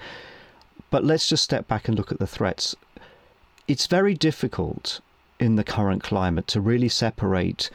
But 0.91 1.03
let's 1.03 1.27
just 1.27 1.43
step 1.43 1.67
back 1.67 1.87
and 1.87 1.97
look 1.97 2.11
at 2.11 2.19
the 2.19 2.27
threats. 2.27 2.75
It's 3.67 3.87
very 3.87 4.13
difficult 4.13 5.01
in 5.39 5.55
the 5.55 5.63
current 5.63 6.03
climate 6.03 6.47
to 6.47 6.61
really 6.61 6.89
separate 6.89 7.69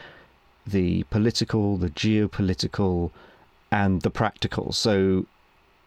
the 0.66 1.02
political, 1.04 1.76
the 1.76 1.90
geopolitical, 1.90 3.10
and 3.72 4.02
the 4.02 4.10
practical. 4.10 4.72
So, 4.72 5.26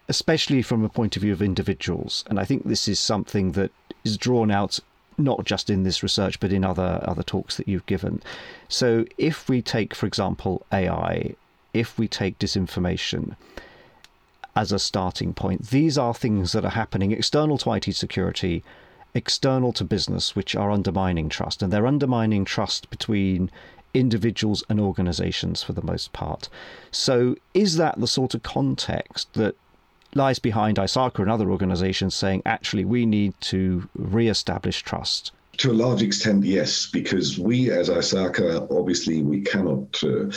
especially 0.08 0.62
from 0.62 0.84
a 0.84 0.90
point 0.90 1.16
of 1.16 1.22
view 1.22 1.34
of 1.34 1.42
individuals, 1.42 2.24
and 2.28 2.40
I 2.40 2.46
think 2.46 2.68
this 2.68 2.88
is 2.88 3.00
something 3.00 3.54
that 3.54 3.72
is 4.04 4.18
drawn 4.18 4.52
out 4.52 4.80
not 5.24 5.46
just 5.46 5.70
in 5.70 5.84
this 5.84 6.03
research 6.03 6.39
but 6.39 6.51
in 6.51 6.63
other 6.63 7.00
other 7.03 7.24
talks 7.24 7.58
that 7.58 7.68
you've 7.68 7.86
given. 7.86 8.22
So, 8.68 9.06
if 9.18 9.50
we 9.50 9.62
take, 9.62 9.94
for 9.96 10.06
example, 10.06 10.65
AI, 10.72 11.36
if 11.74 11.98
we 11.98 12.08
take 12.08 12.39
disinformation 12.39 13.36
as 14.56 14.72
a 14.72 14.80
starting 14.80 15.34
point, 15.34 15.70
these 15.70 15.98
are 15.98 16.13
things 16.13 16.51
that 16.51 16.65
are 16.65 16.72
happening 16.72 17.12
external 17.12 17.58
to 17.60 17.72
IT 17.74 17.96
security 17.96 18.63
external 19.15 19.72
to 19.74 19.84
business 19.84 20.36
which 20.36 20.56
are 20.56 20.72
undermining 20.72 21.30
trust 21.30 21.62
and 21.62 21.72
they're 21.72 21.86
undermining 21.86 22.44
trust 22.44 22.89
between 22.89 23.51
individuals 23.94 24.63
and 24.70 24.80
organizations 24.80 25.62
for 25.62 25.74
the 25.74 25.84
most 25.84 26.13
part. 26.13 26.50
So, 26.92 27.36
is 27.53 27.77
that 27.77 28.00
the 28.00 28.08
sort 28.08 28.34
of 28.34 28.44
context 28.44 29.34
that 29.34 29.56
lies 30.15 30.39
behind 30.39 30.77
ISACA 30.77 31.20
and 31.20 31.32
other 31.32 31.50
organizations 31.50 32.15
saying, 32.15 32.41
actually, 32.46 32.86
we 32.86 33.05
need 33.05 33.34
to 33.41 33.88
re 33.96 34.27
establish 34.27 34.82
trust? 34.82 35.32
To 35.58 35.72
a 35.72 35.74
large 35.74 36.01
extent, 36.01 36.43
yes, 36.43 36.88
because 36.88 37.38
we 37.38 37.70
as 37.72 37.89
ISACA, 37.89 38.67
obviously, 38.72 39.22
we 39.22 39.41
cannot. 39.41 40.03
Uh, 40.03 40.32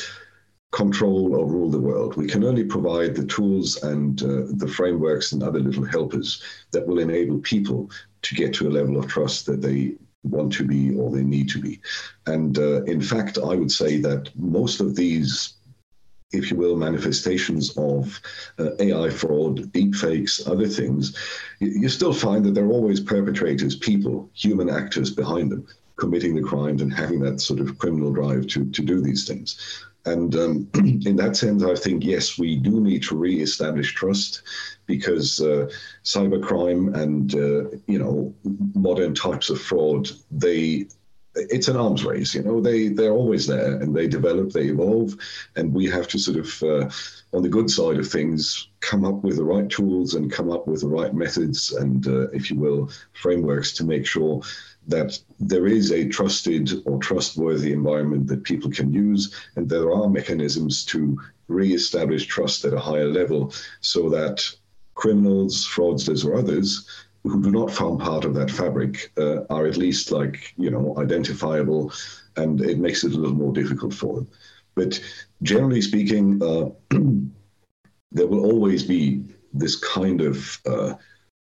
control 0.73 1.35
or 1.35 1.47
rule 1.47 1.71
the 1.71 1.80
world. 1.80 2.16
We 2.16 2.26
can 2.26 2.45
only 2.45 2.64
provide 2.64 3.14
the 3.14 3.25
tools 3.25 3.83
and 3.83 4.23
uh, 4.23 4.42
the 4.50 4.68
frameworks 4.68 5.33
and 5.33 5.42
other 5.42 5.61
little 5.61 5.87
helpers 5.87 6.42
that 6.73 6.87
will 6.87 6.99
enable 6.99 7.38
people 7.38 7.90
to 8.23 8.35
get 8.35 8.52
to 8.54 8.68
a 8.68 8.76
level 8.78 8.99
of 8.99 9.06
trust 9.06 9.47
that 9.47 9.62
they 9.62 9.95
want 10.23 10.52
to 10.52 10.64
be 10.64 10.95
or 10.95 11.11
they 11.11 11.23
need 11.23 11.49
to 11.50 11.61
be. 11.61 11.80
And 12.26 12.59
uh, 12.59 12.83
in 12.85 13.00
fact, 13.00 13.38
I 13.38 13.54
would 13.54 13.73
say 13.73 13.99
that 14.00 14.30
most 14.37 14.80
of 14.80 14.97
these, 14.97 15.54
if 16.33 16.50
you 16.50 16.56
will, 16.56 16.76
manifestations 16.76 17.76
of 17.76 18.21
uh, 18.59 18.71
AI 18.80 19.11
fraud, 19.11 19.73
deepfakes, 19.73 20.49
other 20.50 20.66
things, 20.66 21.16
you, 21.61 21.88
still 21.88 22.12
find 22.12 22.45
that 22.45 22.54
there 22.54 22.64
are 22.64 22.73
always 22.73 23.00
perpetrators, 23.00 23.76
people, 23.76 24.28
human 24.35 24.68
actors 24.68 25.11
behind 25.11 25.52
them 25.52 25.66
committing 25.97 26.35
the 26.35 26.42
crimes 26.42 26.83
and 26.83 26.92
having 26.92 27.21
that 27.21 27.40
sort 27.40 27.59
of 27.61 27.78
criminal 27.78 28.12
drive 28.12 28.47
to, 28.47 28.71
to 28.71 28.83
do 28.83 29.00
these 29.00 29.26
things. 29.26 29.85
And 30.04 30.35
um, 30.37 30.68
in 30.75 31.16
that 31.16 31.37
sense, 31.37 31.64
I 31.64 31.75
think, 31.75 32.04
yes, 32.04 32.38
we 32.38 32.56
do 32.56 32.80
need 32.80 33.02
to 33.04 33.16
re-establish 33.16 33.95
trust 33.95 34.42
because 34.87 35.40
uh, 35.40 35.68
cybercrime 36.04 36.95
and, 36.95 37.35
uh, 37.35 37.76
you 37.87 37.99
know, 37.99 38.35
modern 38.75 39.14
types 39.14 39.50
of 39.50 39.61
fraud, 39.61 40.11
they 40.30 40.87
it's 41.37 41.69
an 41.69 41.76
arms 41.76 42.05
race, 42.05 42.35
you 42.35 42.43
know. 42.43 42.61
They 42.61 42.88
they're 42.88 43.12
always 43.12 43.47
there, 43.47 43.76
and 43.81 43.95
they 43.95 44.07
develop, 44.07 44.50
they 44.50 44.66
evolve, 44.66 45.16
and 45.57 45.73
we 45.73 45.87
have 45.87 46.09
to 46.09 46.19
sort 46.19 46.38
of, 46.38 46.62
uh, 46.62 46.90
on 47.37 47.43
the 47.43 47.49
good 47.49 47.71
side 47.71 47.99
of 47.99 48.09
things, 48.09 48.69
come 48.81 49.05
up 49.05 49.23
with 49.23 49.37
the 49.37 49.45
right 49.45 49.69
tools 49.69 50.14
and 50.14 50.33
come 50.33 50.50
up 50.50 50.66
with 50.66 50.81
the 50.81 50.88
right 50.88 51.14
methods 51.14 51.73
and, 51.73 52.07
uh, 52.07 52.28
if 52.31 52.50
you 52.50 52.57
will, 52.57 52.90
frameworks 53.12 53.73
to 53.75 53.85
make 53.85 54.07
sure 54.07 54.40
that 54.88 55.19
there 55.40 55.66
is 55.66 55.90
a 55.90 56.09
trusted 56.09 56.71
or 56.87 56.99
trustworthy 56.99 57.73
environment 57.73 58.28
that 58.28 58.45
people 58.45 58.71
can 58.71 58.93
use, 58.93 59.35
and 59.57 59.69
there 59.69 59.93
are 59.93 60.09
mechanisms 60.09 60.85
to 60.85 61.19
re-establish 61.49 62.26
trust 62.26 62.64
at 62.64 62.73
a 62.73 62.81
higher 62.81 63.09
level 63.09 63.52
so 63.81 64.09
that 64.09 64.43
criminals, 64.95 65.66
fraudsters, 65.66 66.25
or 66.25 66.35
others 66.35 66.88
who 67.28 67.42
do 67.42 67.50
not 67.50 67.71
form 67.71 67.99
part 67.99 68.25
of 68.25 68.35
that 68.35 68.50
fabric 68.50 69.12
uh, 69.18 69.45
are 69.50 69.66
at 69.66 69.76
least 69.76 70.11
like 70.11 70.54
you 70.56 70.71
know 70.71 70.95
identifiable, 70.99 71.92
and 72.37 72.61
it 72.61 72.78
makes 72.78 73.04
it 73.04 73.12
a 73.12 73.16
little 73.16 73.37
more 73.37 73.52
difficult 73.52 73.95
for 73.95 74.14
them. 74.16 74.28
But 74.75 75.00
generally 75.42 75.80
speaking, 75.80 76.42
uh, 76.42 76.71
there 78.12 78.26
will 78.26 78.45
always 78.45 78.85
be 78.85 79.25
this 79.52 79.76
kind 79.76 80.21
of 80.21 80.61
uh, 80.66 80.95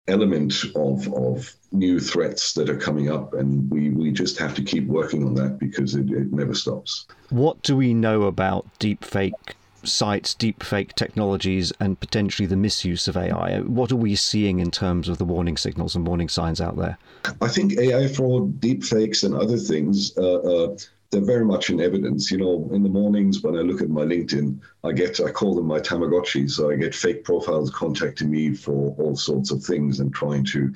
element 0.07 0.65
of 0.75 1.13
of 1.15 1.55
new 1.73 1.99
threats 1.99 2.53
that 2.53 2.69
are 2.69 2.77
coming 2.77 3.11
up 3.11 3.33
and 3.33 3.71
we 3.71 3.91
we 3.91 4.11
just 4.11 4.39
have 4.39 4.55
to 4.55 4.63
keep 4.63 4.87
working 4.87 5.25
on 5.25 5.35
that 5.35 5.59
because 5.59 5.95
it, 5.95 6.11
it 6.11 6.31
never 6.31 6.55
stops 6.55 7.07
what 7.31 7.63
do 7.63 7.75
we 7.75 7.95
know 7.95 8.25
about 8.25 8.67
deepfake 8.79 9.55
sites 9.85 10.35
deepfake 10.35 10.93
technologies 10.95 11.73
and 11.81 12.01
potentially 12.01 12.47
the 12.47 12.57
misuse 12.57 13.09
of 13.09 13.17
ai 13.17 13.61
what 13.61 13.93
are 13.93 13.97
we 13.97 14.15
seeing 14.15 14.59
in 14.59 14.71
terms 14.71 15.09
of 15.09 15.19
the 15.19 15.25
warning 15.25 15.57
signals 15.57 15.95
and 15.95 16.07
warning 16.07 16.29
signs 16.29 16.61
out 16.61 16.77
there 16.77 16.99
i 17.41 17.49
think 17.49 17.79
ai 17.79 18.09
fraud 18.09 18.61
deepfakes 18.61 19.25
and 19.25 19.35
other 19.35 19.59
things 19.59 20.17
uh, 20.19 20.39
uh, 20.39 20.77
they're 21.15 21.25
very 21.25 21.45
much 21.45 21.71
in 21.71 21.81
evidence. 21.81 22.31
You 22.31 22.39
know, 22.39 22.69
in 22.73 22.83
the 22.83 22.89
mornings 22.89 23.41
when 23.41 23.57
I 23.57 23.61
look 23.61 23.81
at 23.81 23.89
my 23.89 24.03
LinkedIn, 24.03 24.59
I 24.83 24.93
get 24.93 25.21
I 25.21 25.31
call 25.31 25.55
them 25.55 25.67
my 25.67 25.79
Tamagotchi. 25.79 26.51
So 26.51 26.71
I 26.71 26.77
get 26.77 26.95
fake 26.95 27.25
profiles 27.25 27.71
contacting 27.71 28.31
me 28.31 28.55
for 28.55 28.95
all 28.99 29.17
sorts 29.17 29.51
of 29.53 29.63
things 29.63 30.01
and 30.01 30.13
trying 30.13 30.45
to 30.47 30.75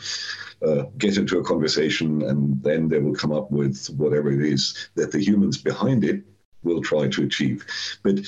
uh, 0.63 0.85
get 0.97 1.17
into 1.17 1.39
a 1.39 1.45
conversation, 1.45 2.23
and 2.23 2.63
then 2.63 2.89
they 2.89 3.01
will 3.01 3.15
come 3.15 3.33
up 3.33 3.51
with 3.51 3.87
whatever 3.97 4.31
it 4.31 4.41
is 4.41 4.91
that 4.95 5.11
the 5.11 5.23
humans 5.23 5.59
behind 5.59 6.05
it 6.05 6.23
will 6.63 6.83
try 6.83 7.09
to 7.09 7.25
achieve. 7.25 7.67
But 8.03 8.21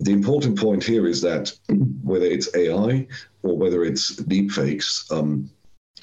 the 0.00 0.12
important 0.12 0.58
point 0.58 0.82
here 0.82 1.06
is 1.06 1.20
that 1.20 1.52
whether 2.02 2.24
it's 2.24 2.54
AI 2.56 3.06
or 3.42 3.56
whether 3.56 3.84
it's 3.84 4.16
deepfakes, 4.16 5.10
um, 5.12 5.50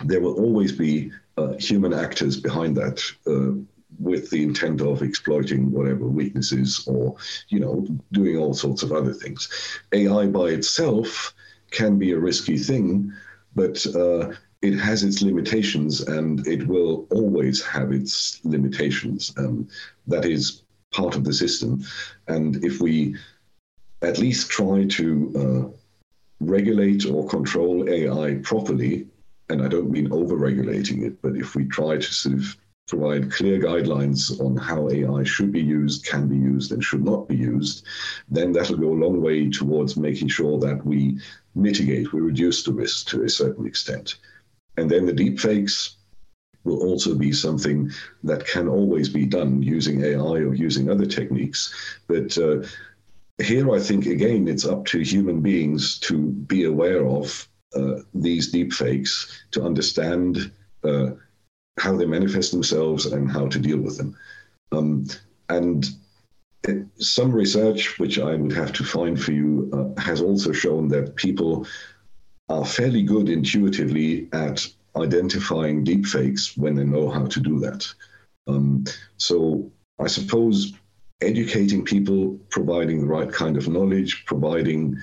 there 0.05 0.21
will 0.21 0.35
always 0.35 0.71
be 0.71 1.11
uh, 1.37 1.53
human 1.53 1.93
actors 1.93 2.39
behind 2.39 2.77
that. 2.77 3.03
Uh, 3.25 3.59
with 3.99 4.29
the 4.29 4.43
intent 4.43 4.81
of 4.81 5.01
exploiting 5.01 5.71
whatever 5.71 6.05
weaknesses 6.05 6.85
or, 6.87 7.15
you 7.47 7.59
know, 7.59 7.87
doing 8.11 8.37
all 8.37 8.53
sorts 8.53 8.83
of 8.83 8.91
other 8.91 9.13
things. 9.13 9.49
AI 9.93 10.27
by 10.27 10.49
itself 10.49 11.33
can 11.71 11.97
be 11.97 12.11
a 12.11 12.19
risky 12.19 12.57
thing, 12.57 13.11
but 13.55 13.83
uh, 13.95 14.33
it 14.61 14.77
has 14.77 15.03
its 15.03 15.21
limitations 15.21 16.01
and 16.01 16.45
it 16.45 16.67
will 16.67 17.07
always 17.11 17.63
have 17.63 17.91
its 17.91 18.39
limitations. 18.43 19.33
Um, 19.37 19.67
that 20.05 20.25
is 20.25 20.63
part 20.91 21.15
of 21.15 21.23
the 21.23 21.33
system. 21.33 21.83
And 22.27 22.63
if 22.63 22.79
we 22.81 23.15
at 24.01 24.19
least 24.19 24.49
try 24.49 24.85
to 24.85 25.33
uh, 25.35 25.77
regulate 26.39 27.05
or 27.05 27.27
control 27.27 27.89
AI 27.89 28.35
properly, 28.43 29.07
and 29.49 29.61
I 29.61 29.67
don't 29.67 29.91
mean 29.91 30.11
over 30.11 30.35
regulating 30.35 31.03
it, 31.03 31.21
but 31.21 31.35
if 31.35 31.55
we 31.55 31.65
try 31.65 31.97
to 31.97 32.13
sort 32.13 32.35
of 32.35 32.57
provide 32.87 33.31
clear 33.31 33.59
guidelines 33.59 34.39
on 34.39 34.55
how 34.55 34.89
AI 34.89 35.23
should 35.23 35.51
be 35.51 35.61
used, 35.61 36.05
can 36.05 36.27
be 36.27 36.37
used, 36.37 36.71
and 36.71 36.83
should 36.83 37.03
not 37.03 37.27
be 37.27 37.35
used, 37.35 37.85
then 38.29 38.53
that'll 38.53 38.77
go 38.77 38.89
a 38.89 39.03
long 39.03 39.21
way 39.21 39.49
towards 39.49 39.97
making 39.97 40.29
sure 40.29 40.57
that 40.59 40.85
we 40.85 41.19
mitigate, 41.53 42.13
we 42.13 42.21
reduce 42.21 42.63
the 42.63 42.71
risk 42.71 43.07
to 43.07 43.23
a 43.23 43.29
certain 43.29 43.65
extent. 43.65 44.15
And 44.77 44.89
then 44.89 45.05
the 45.05 45.11
deepfakes 45.11 45.95
will 46.63 46.81
also 46.81 47.15
be 47.15 47.31
something 47.31 47.91
that 48.23 48.45
can 48.45 48.67
always 48.67 49.09
be 49.09 49.25
done 49.25 49.61
using 49.61 50.03
AI 50.03 50.19
or 50.19 50.53
using 50.53 50.89
other 50.89 51.05
techniques. 51.05 51.73
But 52.07 52.37
uh, 52.37 52.63
here, 53.41 53.73
I 53.73 53.79
think, 53.79 54.05
again, 54.05 54.47
it's 54.47 54.65
up 54.65 54.85
to 54.85 54.99
human 54.99 55.41
beings 55.41 55.99
to 55.99 56.17
be 56.17 56.63
aware 56.65 57.05
of 57.05 57.47
uh, 57.75 58.01
these 58.13 58.51
deepfakes, 58.53 59.31
to 59.51 59.63
understand. 59.63 60.51
Uh, 60.83 61.11
how 61.77 61.95
they 61.95 62.05
manifest 62.05 62.51
themselves 62.51 63.05
and 63.05 63.31
how 63.31 63.47
to 63.47 63.59
deal 63.59 63.77
with 63.77 63.97
them. 63.97 64.15
Um, 64.71 65.07
and 65.49 65.87
it, 66.67 66.85
some 66.97 67.31
research, 67.31 67.99
which 67.99 68.19
I 68.19 68.35
would 68.35 68.51
have 68.53 68.73
to 68.73 68.83
find 68.83 69.21
for 69.21 69.31
you, 69.31 69.69
uh, 69.73 70.01
has 70.01 70.21
also 70.21 70.51
shown 70.51 70.87
that 70.89 71.15
people 71.15 71.67
are 72.49 72.65
fairly 72.65 73.03
good 73.03 73.29
intuitively 73.29 74.27
at 74.33 74.67
identifying 74.95 75.85
deepfakes 75.85 76.57
when 76.57 76.75
they 76.75 76.83
know 76.83 77.09
how 77.09 77.25
to 77.27 77.39
do 77.39 77.59
that. 77.59 77.87
Um, 78.47 78.85
so 79.17 79.71
I 79.99 80.07
suppose 80.07 80.73
educating 81.21 81.83
people, 81.83 82.37
providing 82.49 83.01
the 83.01 83.07
right 83.07 83.31
kind 83.31 83.57
of 83.57 83.67
knowledge, 83.67 84.25
providing 84.25 84.97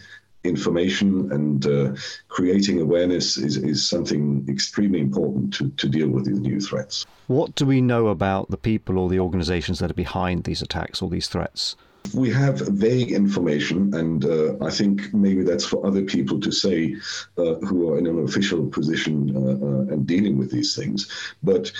information 0.45 1.33
and 1.33 1.67
uh, 1.67 1.95
creating 2.29 2.81
awareness 2.81 3.37
is, 3.37 3.57
is 3.57 3.89
something 3.89 4.45
extremely 4.49 5.01
important 5.01 5.53
to, 5.55 5.71
to 5.71 5.89
deal 5.89 6.09
with 6.09 6.27
these 6.27 6.39
new 6.39 6.61
threats. 6.61 7.07
What 7.27 7.55
do 7.55 7.65
we 7.65 7.81
know 7.81 8.09
about 8.09 8.51
the 8.51 8.59
people 8.59 8.99
or 8.99 9.09
the 9.09 9.19
organizations 9.21 9.79
that 9.79 9.91
are 9.91 9.95
behind 9.95 10.45
these 10.45 10.61
attacks 10.61 11.01
or 11.01 11.09
these 11.09 11.29
threats? 11.29 11.77
We 12.13 12.31
have 12.33 12.61
vague 12.61 13.13
information, 13.13 13.95
and 13.95 14.27
uh, 14.27 14.57
I 14.61 14.71
think 14.71 15.15
maybe 15.15 15.43
that's 15.43 15.65
for 15.65 15.87
other 15.87 16.03
people 16.03 16.39
to 16.41 16.53
say 16.53 16.97
uh, 17.39 17.55
who 17.55 17.91
are 17.91 17.99
in 17.99 18.07
an 18.07 18.23
official 18.23 18.67
position 18.67 19.35
uh, 19.35 19.41
uh, 19.41 19.95
and 19.95 20.07
dealing 20.07 20.37
with 20.37 20.51
these 20.51 20.77
things. 20.77 21.11
But 21.43 21.73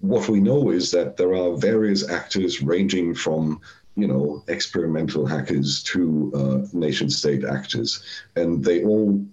what 0.00 0.28
we 0.28 0.40
know 0.40 0.70
is 0.70 0.90
that 0.92 1.16
there 1.16 1.34
are 1.34 1.56
various 1.56 2.08
actors 2.08 2.62
ranging 2.62 3.14
from 3.14 3.60
you 3.98 4.06
know, 4.06 4.44
experimental 4.46 5.26
hackers 5.26 5.82
to 5.82 6.32
uh, 6.32 6.66
nation 6.72 7.10
state 7.10 7.44
actors. 7.44 8.00
And 8.36 8.64
they 8.64 8.84
all 8.84 9.26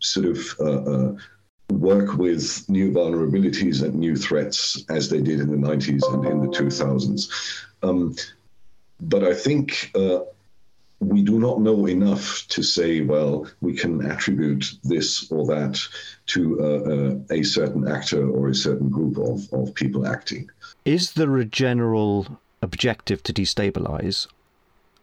sort 0.00 0.26
of 0.26 0.38
uh, 0.60 0.82
uh, 0.92 1.16
work 1.70 2.14
with 2.14 2.64
new 2.68 2.92
vulnerabilities 2.92 3.82
and 3.82 3.94
new 3.96 4.14
threats 4.14 4.84
as 4.88 5.08
they 5.08 5.20
did 5.20 5.40
in 5.40 5.50
the 5.50 5.68
90s 5.68 6.02
and 6.14 6.24
in 6.24 6.40
the 6.40 6.56
2000s. 6.56 7.64
Um, 7.82 8.14
but 9.00 9.24
I 9.24 9.34
think 9.34 9.90
uh, 9.96 10.20
we 11.08 11.22
do 11.22 11.38
not 11.38 11.60
know 11.60 11.86
enough 11.86 12.46
to 12.48 12.62
say, 12.62 13.00
well, 13.00 13.46
we 13.60 13.74
can 13.74 14.04
attribute 14.10 14.72
this 14.84 15.30
or 15.30 15.46
that 15.46 15.80
to 16.26 16.60
uh, 16.60 16.64
uh, 16.64 17.38
a 17.38 17.42
certain 17.42 17.88
actor 17.88 18.28
or 18.28 18.48
a 18.48 18.54
certain 18.54 18.88
group 18.88 19.18
of, 19.18 19.52
of 19.52 19.74
people 19.74 20.06
acting. 20.06 20.48
Is 20.84 21.12
there 21.12 21.36
a 21.36 21.44
general 21.44 22.38
objective 22.62 23.22
to 23.24 23.32
destabilize 23.32 24.26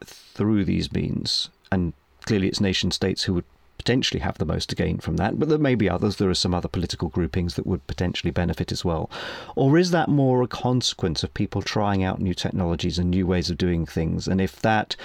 through 0.03 0.65
these 0.65 0.91
means? 0.91 1.49
And 1.71 1.93
clearly, 2.25 2.47
it's 2.47 2.61
nation 2.61 2.91
states 2.91 3.23
who 3.23 3.33
would 3.33 3.45
potentially 3.77 4.19
have 4.19 4.37
the 4.37 4.45
most 4.45 4.69
to 4.69 4.75
gain 4.75 4.99
from 4.99 5.15
that, 5.17 5.39
but 5.39 5.47
there 5.47 5.57
may 5.57 5.73
be 5.73 5.89
others. 5.89 6.17
There 6.17 6.29
are 6.29 6.35
some 6.35 6.53
other 6.53 6.67
political 6.67 7.07
groupings 7.07 7.55
that 7.55 7.65
would 7.65 7.87
potentially 7.87 8.29
benefit 8.29 8.71
as 8.71 8.83
well. 8.83 9.09
Or 9.55 9.77
is 9.77 9.91
that 9.91 10.09
more 10.09 10.43
a 10.43 10.47
consequence 10.47 11.23
of 11.23 11.33
people 11.33 11.61
trying 11.61 12.03
out 12.03 12.19
new 12.19 12.33
technologies 12.33 12.99
and 12.99 13.09
new 13.09 13.25
ways 13.25 13.49
of 13.49 13.57
doing 13.57 13.85
things? 13.85 14.27
And 14.27 14.41
if 14.41 14.61
that 14.61 14.95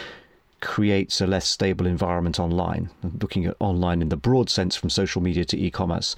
creates 0.64 1.20
a 1.20 1.26
less 1.26 1.46
stable 1.46 1.86
environment 1.86 2.40
online, 2.40 2.90
looking 3.20 3.44
at 3.44 3.54
online 3.60 4.02
in 4.02 4.08
the 4.08 4.16
broad 4.16 4.50
sense 4.50 4.74
from 4.74 4.90
social 4.90 5.22
media 5.22 5.44
to 5.44 5.58
e 5.58 5.70
commerce, 5.70 6.16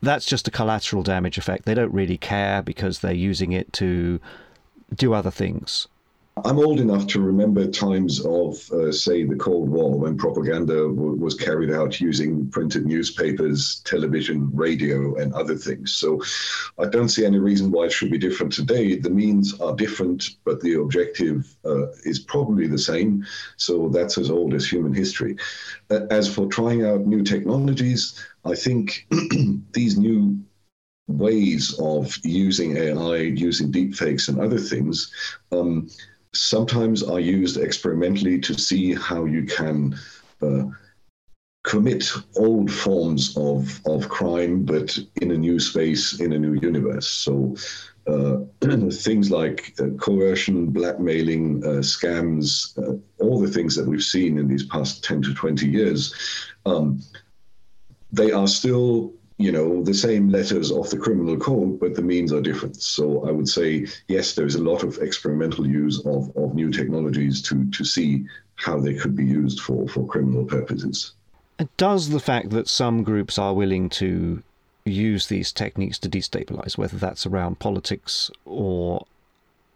that's 0.00 0.26
just 0.26 0.48
a 0.48 0.50
collateral 0.50 1.02
damage 1.02 1.38
effect. 1.38 1.64
They 1.64 1.74
don't 1.74 1.92
really 1.92 2.18
care 2.18 2.62
because 2.62 2.98
they're 2.98 3.12
using 3.12 3.52
it 3.52 3.72
to 3.74 4.20
do 4.94 5.14
other 5.14 5.30
things. 5.30 5.86
I'm 6.44 6.58
old 6.58 6.80
enough 6.80 7.06
to 7.08 7.20
remember 7.20 7.66
times 7.66 8.24
of, 8.24 8.70
uh, 8.72 8.90
say, 8.90 9.24
the 9.24 9.36
Cold 9.36 9.68
War 9.68 9.98
when 9.98 10.16
propaganda 10.16 10.74
w- 10.74 11.14
was 11.14 11.34
carried 11.34 11.70
out 11.70 12.00
using 12.00 12.48
printed 12.48 12.86
newspapers, 12.86 13.82
television, 13.84 14.50
radio, 14.54 15.14
and 15.16 15.34
other 15.34 15.56
things. 15.56 15.92
So 15.92 16.22
I 16.78 16.86
don't 16.86 17.10
see 17.10 17.26
any 17.26 17.38
reason 17.38 17.70
why 17.70 17.84
it 17.84 17.92
should 17.92 18.10
be 18.10 18.16
different 18.16 18.50
today. 18.52 18.96
The 18.98 19.10
means 19.10 19.60
are 19.60 19.76
different, 19.76 20.36
but 20.44 20.60
the 20.62 20.80
objective 20.80 21.54
uh, 21.66 21.88
is 22.04 22.18
probably 22.18 22.66
the 22.66 22.78
same. 22.78 23.26
So 23.58 23.90
that's 23.90 24.16
as 24.16 24.30
old 24.30 24.54
as 24.54 24.66
human 24.66 24.94
history. 24.94 25.36
Uh, 25.90 26.06
as 26.10 26.34
for 26.34 26.46
trying 26.46 26.82
out 26.84 27.06
new 27.06 27.22
technologies, 27.22 28.18
I 28.46 28.54
think 28.54 29.06
these 29.72 29.98
new 29.98 30.42
ways 31.08 31.78
of 31.78 32.16
using 32.24 32.76
AI, 32.76 33.16
using 33.16 33.70
deepfakes, 33.70 34.28
and 34.28 34.40
other 34.40 34.58
things. 34.58 35.12
Um, 35.50 35.88
sometimes 36.34 37.02
are 37.02 37.20
used 37.20 37.56
experimentally 37.56 38.38
to 38.40 38.54
see 38.54 38.94
how 38.94 39.24
you 39.24 39.44
can 39.44 39.98
uh, 40.40 40.64
commit 41.64 42.10
old 42.36 42.70
forms 42.70 43.36
of, 43.36 43.80
of 43.86 44.08
crime, 44.08 44.64
but 44.64 44.98
in 45.20 45.30
a 45.30 45.36
new 45.36 45.60
space, 45.60 46.20
in 46.20 46.32
a 46.32 46.38
new 46.38 46.54
universe. 46.54 47.06
So 47.08 47.56
uh, 48.06 48.38
things 48.90 49.30
like 49.30 49.74
uh, 49.78 49.90
coercion, 50.00 50.66
blackmailing, 50.66 51.62
uh, 51.64 51.82
scams, 51.82 52.76
uh, 52.78 52.98
all 53.22 53.40
the 53.40 53.50
things 53.50 53.76
that 53.76 53.86
we've 53.86 54.02
seen 54.02 54.38
in 54.38 54.48
these 54.48 54.66
past 54.66 55.04
10 55.04 55.22
to 55.22 55.34
20 55.34 55.68
years, 55.68 56.14
um, 56.66 57.00
they 58.10 58.32
are 58.32 58.48
still 58.48 59.14
you 59.38 59.52
know, 59.52 59.82
the 59.82 59.94
same 59.94 60.28
letters 60.28 60.70
of 60.70 60.90
the 60.90 60.96
criminal 60.96 61.36
code, 61.36 61.80
but 61.80 61.94
the 61.94 62.02
means 62.02 62.32
are 62.32 62.40
different. 62.40 62.76
So 62.76 63.26
I 63.26 63.30
would 63.30 63.48
say, 63.48 63.86
yes, 64.08 64.34
there's 64.34 64.54
a 64.54 64.62
lot 64.62 64.82
of 64.82 64.98
experimental 64.98 65.66
use 65.66 66.04
of, 66.06 66.34
of 66.36 66.54
new 66.54 66.70
technologies 66.70 67.42
to, 67.42 67.70
to 67.70 67.84
see 67.84 68.24
how 68.56 68.78
they 68.78 68.94
could 68.94 69.16
be 69.16 69.24
used 69.24 69.60
for, 69.60 69.88
for 69.88 70.06
criminal 70.06 70.44
purposes. 70.44 71.12
Does 71.76 72.10
the 72.10 72.20
fact 72.20 72.50
that 72.50 72.68
some 72.68 73.02
groups 73.02 73.38
are 73.38 73.54
willing 73.54 73.88
to 73.90 74.42
use 74.84 75.26
these 75.26 75.52
techniques 75.52 75.98
to 75.98 76.08
destabilize, 76.08 76.76
whether 76.76 76.96
that's 76.96 77.26
around 77.26 77.58
politics 77.58 78.30
or 78.44 79.06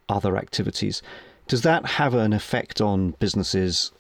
other 0.08 0.36
activities, 0.36 1.02
does 1.48 1.62
that 1.62 1.86
have 1.86 2.14
an 2.14 2.32
effect 2.32 2.80
on 2.80 3.12
businesses 3.18 3.92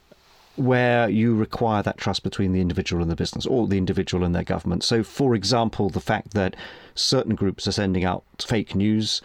where 0.56 1.08
you 1.08 1.34
require 1.34 1.82
that 1.82 1.98
trust 1.98 2.22
between 2.22 2.52
the 2.52 2.60
individual 2.60 3.02
and 3.02 3.10
the 3.10 3.16
business, 3.16 3.46
or 3.46 3.66
the 3.66 3.78
individual 3.78 4.24
and 4.24 4.34
their 4.34 4.44
government. 4.44 4.84
So, 4.84 5.02
for 5.02 5.34
example, 5.34 5.90
the 5.90 6.00
fact 6.00 6.34
that 6.34 6.56
certain 6.94 7.34
groups 7.34 7.66
are 7.66 7.72
sending 7.72 8.04
out 8.04 8.24
fake 8.46 8.74
news 8.74 9.22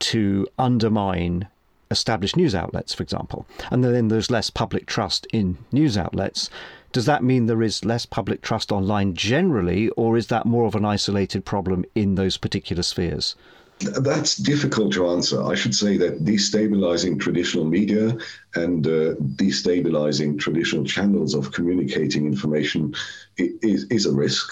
to 0.00 0.46
undermine 0.58 1.48
established 1.90 2.36
news 2.36 2.54
outlets, 2.54 2.92
for 2.92 3.02
example, 3.02 3.46
and 3.70 3.82
then 3.82 4.08
there's 4.08 4.30
less 4.30 4.50
public 4.50 4.86
trust 4.86 5.26
in 5.32 5.58
news 5.72 5.96
outlets. 5.96 6.50
Does 6.92 7.06
that 7.06 7.22
mean 7.22 7.46
there 7.46 7.62
is 7.62 7.84
less 7.84 8.06
public 8.06 8.42
trust 8.42 8.72
online 8.72 9.14
generally, 9.14 9.88
or 9.90 10.16
is 10.16 10.26
that 10.28 10.46
more 10.46 10.66
of 10.66 10.74
an 10.74 10.84
isolated 10.84 11.44
problem 11.44 11.84
in 11.94 12.14
those 12.14 12.36
particular 12.36 12.82
spheres? 12.82 13.34
That's 13.80 14.36
difficult 14.36 14.92
to 14.94 15.08
answer. 15.08 15.42
I 15.42 15.54
should 15.54 15.74
say 15.74 15.96
that 15.98 16.24
destabilizing 16.24 17.20
traditional 17.20 17.64
media 17.64 18.16
and 18.54 18.86
uh, 18.86 19.14
destabilizing 19.36 20.38
traditional 20.38 20.84
channels 20.84 21.34
of 21.34 21.52
communicating 21.52 22.26
information 22.26 22.94
is, 23.36 23.84
is 23.84 24.06
a 24.06 24.12
risk. 24.12 24.50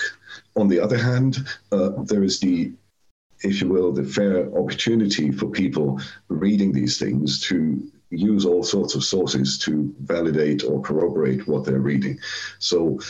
On 0.55 0.69
the 0.69 0.79
other 0.79 0.99
hand, 0.99 1.39
uh, 1.73 1.91
there 2.05 2.23
is 2.23 2.39
the, 2.39 2.73
if 3.41 3.61
you 3.61 3.69
will, 3.69 3.93
the 3.93 4.05
fair 4.05 4.49
opportunity 4.57 5.33
for 5.33 5.47
people 5.47 6.01
reading 6.29 6.73
these 6.73 6.99
things 6.99 7.41
to 7.49 7.83
use 8.11 8.47
all 8.47 8.63
sorts 8.63 8.95
of 8.95 9.03
sources 9.03 9.59
to 9.59 9.93
validate 10.01 10.63
or 10.63 10.81
corroborate 10.81 11.49
what 11.49 11.65
they're 11.65 11.81
reading. 11.81 12.19
So 12.61 13.01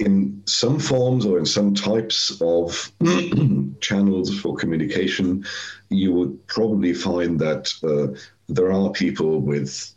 in 0.00 0.42
some 0.46 0.78
forms 0.78 1.26
or 1.26 1.38
in 1.38 1.46
some 1.46 1.74
types 1.74 2.40
of 2.40 2.90
channels 3.80 4.40
for 4.40 4.56
communication, 4.56 5.44
you 5.90 6.12
would 6.12 6.46
probably 6.46 6.94
find 6.94 7.38
that 7.38 7.70
uh, 7.84 8.18
there 8.48 8.72
are 8.72 8.90
people 8.90 9.40
with, 9.40 9.94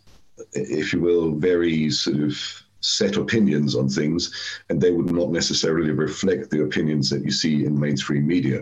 if 0.51 0.91
you 0.91 0.99
will, 0.99 1.31
very 1.35 1.89
sort 1.89 2.17
of 2.17 2.37
set 2.81 3.15
opinions 3.15 3.75
on 3.75 3.87
things, 3.87 4.59
and 4.69 4.81
they 4.81 4.91
would 4.91 5.11
not 5.11 5.31
necessarily 5.31 5.91
reflect 5.91 6.49
the 6.49 6.63
opinions 6.63 7.09
that 7.09 7.23
you 7.23 7.31
see 7.31 7.65
in 7.65 7.79
mainstream 7.79 8.27
media. 8.27 8.61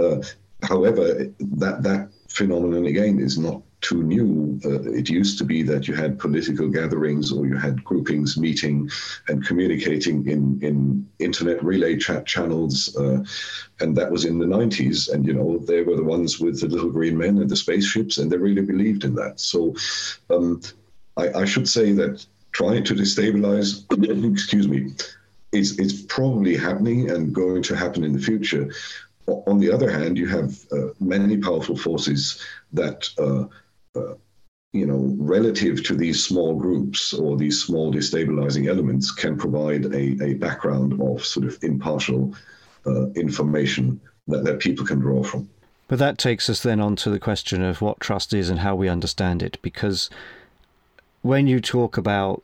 Uh, 0.00 0.16
however, 0.64 1.32
that 1.38 1.82
that 1.84 2.08
phenomenon 2.28 2.86
again 2.86 3.20
is 3.20 3.38
not 3.38 3.62
too 3.82 4.02
new. 4.02 4.58
Uh, 4.64 4.80
it 4.92 5.10
used 5.10 5.36
to 5.38 5.44
be 5.44 5.62
that 5.64 5.86
you 5.86 5.94
had 5.94 6.18
political 6.18 6.68
gatherings 6.68 7.32
or 7.32 7.46
you 7.46 7.56
had 7.56 7.84
groupings 7.84 8.38
meeting 8.38 8.88
and 9.28 9.46
communicating 9.46 10.26
in, 10.28 10.58
in 10.62 11.06
internet 11.18 11.62
relay 11.62 11.96
chat 11.96 12.24
channels. 12.24 12.96
Uh, 12.96 13.22
and 13.80 13.96
that 13.96 14.10
was 14.10 14.24
in 14.24 14.38
the 14.38 14.46
90s. 14.46 15.12
And, 15.12 15.26
you 15.26 15.34
know, 15.34 15.58
they 15.58 15.82
were 15.82 15.96
the 15.96 16.04
ones 16.04 16.38
with 16.38 16.60
the 16.60 16.68
little 16.68 16.90
green 16.90 17.18
men 17.18 17.38
and 17.38 17.50
the 17.50 17.56
spaceships, 17.56 18.18
and 18.18 18.30
they 18.30 18.36
really 18.36 18.62
believed 18.62 19.04
in 19.04 19.14
that. 19.16 19.40
So 19.40 19.74
um, 20.30 20.62
I, 21.16 21.40
I 21.40 21.44
should 21.44 21.68
say 21.68 21.92
that 21.92 22.24
trying 22.52 22.84
to 22.84 22.94
destabilize, 22.94 23.84
excuse 24.32 24.68
me, 24.68 24.92
is, 25.50 25.78
is 25.78 26.02
probably 26.02 26.56
happening 26.56 27.10
and 27.10 27.34
going 27.34 27.62
to 27.64 27.76
happen 27.76 28.04
in 28.04 28.12
the 28.12 28.20
future. 28.20 28.72
On 29.26 29.58
the 29.58 29.70
other 29.70 29.90
hand, 29.90 30.18
you 30.18 30.26
have 30.28 30.58
uh, 30.72 30.88
many 31.00 31.36
powerful 31.36 31.76
forces 31.76 32.42
that 32.72 33.08
uh, 33.18 33.44
uh, 33.96 34.14
you 34.72 34.86
know, 34.86 35.14
relative 35.18 35.84
to 35.84 35.94
these 35.94 36.24
small 36.24 36.56
groups 36.56 37.12
or 37.12 37.36
these 37.36 37.62
small 37.62 37.92
destabilizing 37.92 38.68
elements, 38.68 39.10
can 39.10 39.36
provide 39.36 39.84
a, 39.86 40.24
a 40.24 40.34
background 40.34 41.00
of 41.00 41.24
sort 41.24 41.46
of 41.46 41.58
impartial 41.62 42.34
uh, 42.86 43.10
information 43.10 44.00
that, 44.28 44.44
that 44.44 44.60
people 44.60 44.86
can 44.86 44.98
draw 44.98 45.22
from. 45.22 45.48
But 45.88 45.98
that 45.98 46.16
takes 46.16 46.48
us 46.48 46.62
then 46.62 46.80
on 46.80 46.96
to 46.96 47.10
the 47.10 47.18
question 47.18 47.62
of 47.62 47.82
what 47.82 48.00
trust 48.00 48.32
is 48.32 48.48
and 48.48 48.60
how 48.60 48.74
we 48.74 48.88
understand 48.88 49.42
it. 49.42 49.58
Because 49.60 50.08
when 51.20 51.46
you 51.46 51.60
talk 51.60 51.98
about 51.98 52.42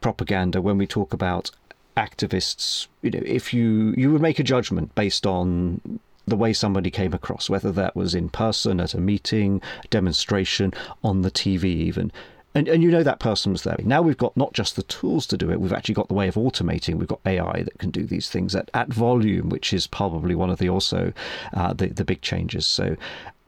propaganda, 0.00 0.62
when 0.62 0.78
we 0.78 0.86
talk 0.86 1.12
about 1.12 1.50
activists, 1.96 2.86
you 3.02 3.10
know, 3.10 3.22
if 3.24 3.52
you 3.52 3.92
you 3.96 4.12
would 4.12 4.22
make 4.22 4.38
a 4.38 4.44
judgment 4.44 4.94
based 4.94 5.26
on 5.26 5.98
the 6.26 6.36
way 6.36 6.52
somebody 6.52 6.90
came 6.90 7.14
across, 7.14 7.48
whether 7.48 7.70
that 7.72 7.94
was 7.94 8.14
in 8.14 8.28
person, 8.28 8.80
at 8.80 8.94
a 8.94 9.00
meeting, 9.00 9.62
demonstration, 9.90 10.72
on 11.04 11.22
the 11.22 11.30
TV, 11.30 11.64
even. 11.64 12.10
And, 12.54 12.68
and 12.68 12.82
you 12.82 12.90
know 12.90 13.02
that 13.02 13.20
person 13.20 13.52
was 13.52 13.64
there. 13.64 13.76
Now 13.84 14.00
we've 14.00 14.16
got 14.16 14.36
not 14.36 14.54
just 14.54 14.76
the 14.76 14.82
tools 14.84 15.26
to 15.26 15.36
do 15.36 15.50
it, 15.50 15.60
we've 15.60 15.74
actually 15.74 15.94
got 15.94 16.08
the 16.08 16.14
way 16.14 16.26
of 16.26 16.36
automating. 16.36 16.94
We've 16.94 17.06
got 17.06 17.20
AI 17.26 17.62
that 17.62 17.78
can 17.78 17.90
do 17.90 18.04
these 18.04 18.30
things 18.30 18.54
at, 18.54 18.70
at 18.72 18.88
volume, 18.88 19.50
which 19.50 19.74
is 19.74 19.86
probably 19.86 20.34
one 20.34 20.48
of 20.48 20.58
the 20.58 20.70
also 20.70 21.12
uh, 21.52 21.74
the, 21.74 21.88
the 21.88 22.04
big 22.04 22.22
changes. 22.22 22.66
So 22.66 22.96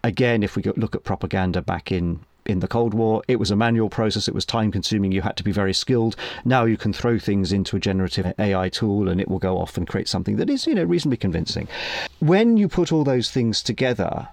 again, 0.04 0.42
if 0.42 0.56
we 0.56 0.62
look 0.62 0.94
at 0.94 1.04
propaganda 1.04 1.62
back 1.62 1.90
in 1.90 2.20
in 2.48 2.60
the 2.60 2.66
Cold 2.66 2.94
War, 2.94 3.22
it 3.28 3.38
was 3.38 3.50
a 3.50 3.56
manual 3.56 3.90
process, 3.90 4.26
it 4.26 4.34
was 4.34 4.46
time 4.46 4.72
consuming, 4.72 5.12
you 5.12 5.20
had 5.20 5.36
to 5.36 5.44
be 5.44 5.52
very 5.52 5.74
skilled. 5.74 6.16
Now 6.46 6.64
you 6.64 6.78
can 6.78 6.94
throw 6.94 7.18
things 7.18 7.52
into 7.52 7.76
a 7.76 7.80
generative 7.80 8.32
AI 8.38 8.70
tool 8.70 9.08
and 9.08 9.20
it 9.20 9.28
will 9.28 9.38
go 9.38 9.58
off 9.58 9.76
and 9.76 9.86
create 9.86 10.08
something 10.08 10.36
that 10.36 10.48
is, 10.48 10.66
you 10.66 10.74
know, 10.74 10.84
reasonably 10.84 11.18
convincing. 11.18 11.68
When 12.20 12.56
you 12.56 12.66
put 12.66 12.90
all 12.90 13.04
those 13.04 13.30
things 13.30 13.62
together, 13.62 14.28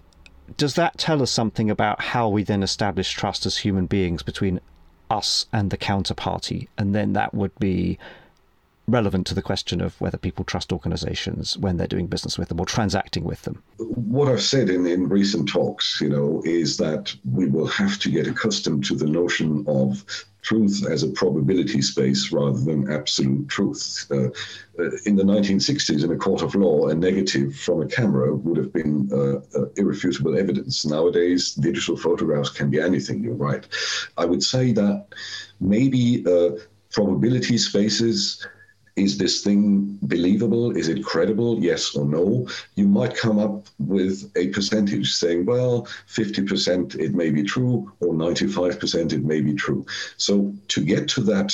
does 0.57 0.75
that 0.75 0.97
tell 0.97 1.21
us 1.21 1.29
something 1.29 1.69
about 1.69 2.01
how 2.01 2.29
we 2.29 2.43
then 2.43 2.63
establish 2.63 3.11
trust 3.11 3.45
as 3.45 3.57
human 3.57 3.85
beings 3.85 4.23
between 4.23 4.61
us 5.09 5.47
and 5.51 5.69
the 5.69 5.77
counterparty? 5.77 6.69
And 6.77 6.95
then 6.95 7.13
that 7.13 7.33
would 7.33 7.53
be 7.59 7.99
relevant 8.87 9.25
to 9.27 9.33
the 9.33 9.41
question 9.41 9.81
of 9.81 9.99
whether 9.99 10.17
people 10.17 10.45
trust 10.45 10.71
organizations 10.71 11.57
when 11.57 11.77
they're 11.77 11.87
doing 11.87 12.07
business 12.07 12.37
with 12.37 12.49
them 12.49 12.59
or 12.59 12.65
transacting 12.65 13.23
with 13.23 13.41
them? 13.43 13.63
What 13.77 14.27
I've 14.27 14.41
said 14.41 14.69
in, 14.69 14.85
in 14.85 15.09
recent 15.09 15.49
talks, 15.49 15.99
you 16.01 16.09
know, 16.09 16.41
is 16.45 16.77
that 16.77 17.15
we 17.23 17.47
will 17.47 17.67
have 17.67 17.97
to 17.99 18.11
get 18.11 18.27
accustomed 18.27 18.85
to 18.85 18.95
the 18.95 19.07
notion 19.07 19.65
of 19.67 20.05
truth 20.45 20.85
as 20.87 21.01
a 21.01 21.07
probability 21.07 21.81
space 21.81 22.31
rather 22.31 22.59
than 22.59 22.91
absolute 22.91 23.49
truth. 23.49 24.05
Uh, 24.11 24.27
uh 24.77 24.91
in 25.05 25.15
the 25.15 25.23
1960s, 25.23 26.03
in 26.03 26.11
a 26.11 26.15
court 26.15 26.43
of 26.43 26.53
law, 26.53 26.87
a 26.87 26.93
negative 26.93 27.55
from 27.55 27.81
a 27.81 27.87
camera 27.87 28.35
would 28.35 28.57
have 28.57 28.71
been 28.71 29.09
uh, 29.11 29.37
uh, 29.59 29.65
irrefutable 29.75 30.37
evidence. 30.37 30.85
Nowadays, 30.85 31.55
digital 31.55 31.97
photographs 31.97 32.51
can 32.51 32.69
be 32.69 32.79
anything, 32.79 33.23
you're 33.23 33.33
right. 33.33 33.65
I 34.17 34.25
would 34.25 34.43
say 34.43 34.71
that 34.73 35.07
maybe 35.59 36.23
uh, 36.27 36.51
probability 36.91 37.57
spaces 37.57 38.45
is 38.95 39.17
this 39.17 39.43
thing 39.43 39.97
believable? 40.01 40.75
Is 40.75 40.87
it 40.87 41.03
credible? 41.03 41.59
Yes 41.59 41.95
or 41.95 42.05
no? 42.05 42.47
You 42.75 42.87
might 42.87 43.15
come 43.15 43.39
up 43.39 43.67
with 43.77 44.31
a 44.35 44.47
percentage 44.49 45.13
saying, 45.13 45.45
well, 45.45 45.87
50% 46.07 46.95
it 46.95 47.13
may 47.13 47.29
be 47.29 47.43
true, 47.43 47.91
or 47.99 48.13
95% 48.13 49.11
it 49.11 49.23
may 49.23 49.41
be 49.41 49.53
true. 49.53 49.85
So 50.17 50.53
to 50.69 50.83
get 50.83 51.09
to 51.09 51.21
that 51.23 51.53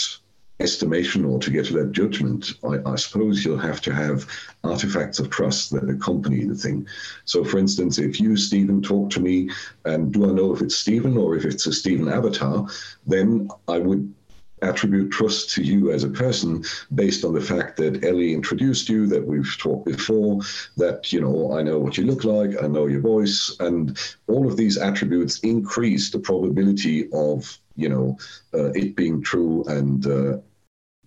estimation 0.59 1.25
or 1.25 1.39
to 1.39 1.49
get 1.49 1.65
to 1.65 1.73
that 1.73 1.91
judgment, 1.91 2.53
I, 2.63 2.77
I, 2.85 2.95
suppose 2.95 3.43
you'll 3.43 3.57
have 3.57 3.81
to 3.81 3.93
have 3.93 4.27
artifacts 4.63 5.17
of 5.17 5.31
trust 5.31 5.71
that 5.71 5.89
accompany 5.89 6.45
the 6.45 6.53
thing. 6.53 6.87
So, 7.25 7.43
for 7.43 7.57
instance, 7.57 7.97
if 7.97 8.19
you, 8.19 8.37
Stephen, 8.37 8.83
talk 8.83 9.09
to 9.11 9.19
me, 9.19 9.49
and 9.85 10.13
do 10.13 10.29
I 10.29 10.33
know 10.33 10.53
if 10.53 10.61
it's 10.61 10.75
Stephen 10.75 11.17
or 11.17 11.35
if 11.35 11.45
it's 11.45 11.65
a 11.65 11.73
Stephen 11.73 12.07
avatar, 12.07 12.67
then 13.07 13.49
I 13.67 13.79
would 13.79 14.13
attribute 14.61 15.11
trust 15.11 15.49
to 15.51 15.63
you 15.63 15.91
as 15.91 16.03
a 16.03 16.09
person 16.09 16.63
based 16.93 17.25
on 17.25 17.33
the 17.33 17.41
fact 17.41 17.77
that 17.77 18.03
Ellie 18.03 18.33
introduced 18.33 18.89
you, 18.89 19.07
that 19.07 19.25
we've 19.25 19.57
talked 19.57 19.85
before, 19.85 20.41
that, 20.77 21.11
you 21.11 21.19
know, 21.19 21.57
I 21.57 21.63
know 21.63 21.79
what 21.79 21.97
you 21.97 22.05
look 22.05 22.23
like, 22.23 22.61
I 22.61 22.67
know 22.67 22.87
your 22.87 23.01
voice, 23.01 23.55
and 23.59 23.97
all 24.27 24.47
of 24.47 24.57
these 24.57 24.77
attributes 24.77 25.39
increase 25.39 26.11
the 26.11 26.19
probability 26.19 27.09
of, 27.11 27.59
you 27.75 27.89
know, 27.89 28.17
uh, 28.53 28.71
it 28.73 28.95
being 28.95 29.21
true. 29.21 29.63
And 29.67 30.05
uh, 30.05 30.37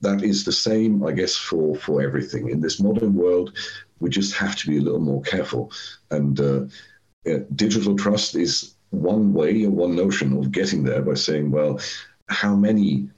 that 0.01 0.23
is 0.23 0.45
the 0.45 0.53
same, 0.53 1.05
I 1.05 1.13
guess, 1.13 1.37
for, 1.37 1.77
for 1.77 2.03
everything. 2.03 2.51
In 2.51 2.61
this 2.61 2.81
modern 2.81 3.15
world, 3.15 3.57
we 4.01 4.11
just 4.11 4.35
have 4.35 4.57
to 4.57 4.67
be 4.67 4.79
a 4.79 4.83
little 4.83 5.01
more 5.01 5.23
careful. 5.23 5.73
And 6.11 6.41
uh, 6.41 6.65
digital 7.55 7.97
trust 7.97 8.35
is 8.35 8.75
one 8.91 9.33
way 9.33 9.65
or 9.65 9.71
one 9.71 9.97
notion 9.97 10.37
of 10.37 10.53
getting 10.53 10.85
there 10.85 11.03
by 11.03 11.15
saying, 11.15 11.51
well, 11.51 11.81
how 12.29 12.55
many 12.55 13.11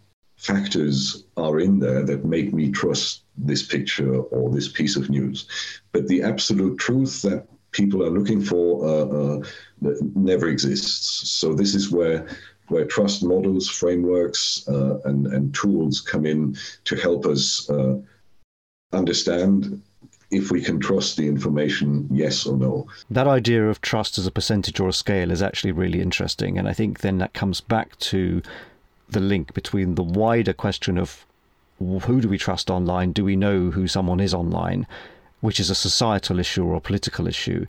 factors 0.47 1.25
are 1.37 1.59
in 1.61 1.81
there 1.81 2.03
that 2.03 2.25
make 2.25 2.53
me 2.55 2.71
trust 2.71 3.23
this 3.37 3.63
picture 3.63 4.21
or 4.21 4.51
this 4.51 4.69
piece 4.69 4.97
of 4.97 5.11
news. 5.11 5.47
But 5.93 6.07
the 6.07 6.23
absolute 6.23 6.79
truth 6.79 7.23
that 7.23 7.47
people 7.73 8.03
are 8.03 8.11
looking 8.11 8.41
for 8.41 8.67
uh, 8.87 9.39
uh, 9.89 9.95
never 10.15 10.49
exists. 10.49 11.31
So 11.31 11.55
this 11.55 11.75
is 11.75 11.91
where 11.91 12.27
where 12.69 12.85
trust 12.85 13.23
models, 13.23 13.69
frameworks, 13.69 14.67
uh, 14.69 14.99
and 15.05 15.27
and 15.27 15.55
tools 15.55 16.01
come 16.01 16.27
in 16.27 16.57
to 16.85 16.97
help 16.97 17.27
us 17.27 17.69
uh, 17.71 17.97
understand 18.93 19.83
if 20.33 20.51
we 20.51 20.61
can 20.61 20.81
trust 20.81 21.17
the 21.17 21.29
information, 21.29 22.09
yes 22.11 22.47
or 22.47 22.57
no. 22.57 22.87
That 23.09 23.29
idea 23.29 23.69
of 23.69 23.81
trust 23.81 24.19
as 24.19 24.27
a 24.27 24.33
percentage 24.33 24.81
or 24.81 24.89
a 24.89 24.93
scale 24.93 25.31
is 25.31 25.43
actually 25.43 25.73
really 25.73 26.01
interesting, 26.01 26.59
and 26.59 26.69
I 26.69 26.73
think 26.73 27.01
then 27.01 27.19
that 27.19 27.35
comes 27.35 27.61
back 27.61 27.97
to 28.11 28.43
the 29.09 29.21
link 29.21 29.55
between 29.55 29.95
the 29.95 30.03
wider 30.03 30.53
question 30.53 30.99
of 30.99 31.25
who 31.79 32.21
do 32.21 32.29
we 32.29 32.39
trust 32.39 32.71
online? 32.71 33.13
Do 33.13 33.25
we 33.25 33.37
know 33.37 33.71
who 33.71 33.87
someone 33.87 34.21
is 34.21 34.35
online? 34.35 34.87
Which 35.41 35.61
is 35.61 35.71
a 35.71 35.75
societal 35.75 36.39
issue 36.39 36.65
or 36.65 36.75
a 36.75 36.81
political 36.81 37.27
issue, 37.27 37.67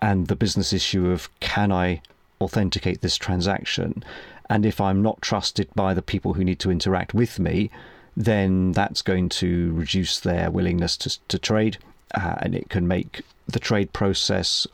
and 0.00 0.26
the 0.26 0.36
business 0.36 0.72
issue 0.72 1.10
of 1.10 1.28
can 1.40 1.72
I 1.72 2.02
authenticate 2.40 3.00
this 3.00 3.16
transaction? 3.16 4.04
And 4.50 4.66
if 4.66 4.80
I'm 4.80 5.02
not 5.02 5.22
trusted 5.22 5.68
by 5.74 5.94
the 5.94 6.02
people 6.02 6.34
who 6.34 6.44
need 6.44 6.58
to 6.60 6.70
interact 6.70 7.14
with 7.14 7.38
me, 7.38 7.70
then 8.16 8.72
that's 8.72 9.00
going 9.00 9.30
to 9.30 9.72
reduce 9.72 10.20
their 10.20 10.50
willingness 10.50 10.96
to, 10.98 11.18
to 11.28 11.38
trade, 11.38 11.78
uh, 12.14 12.36
and 12.40 12.54
it 12.54 12.68
can 12.68 12.86
make 12.86 13.22
the 13.48 13.60
trade 13.60 13.92
process 13.92 14.66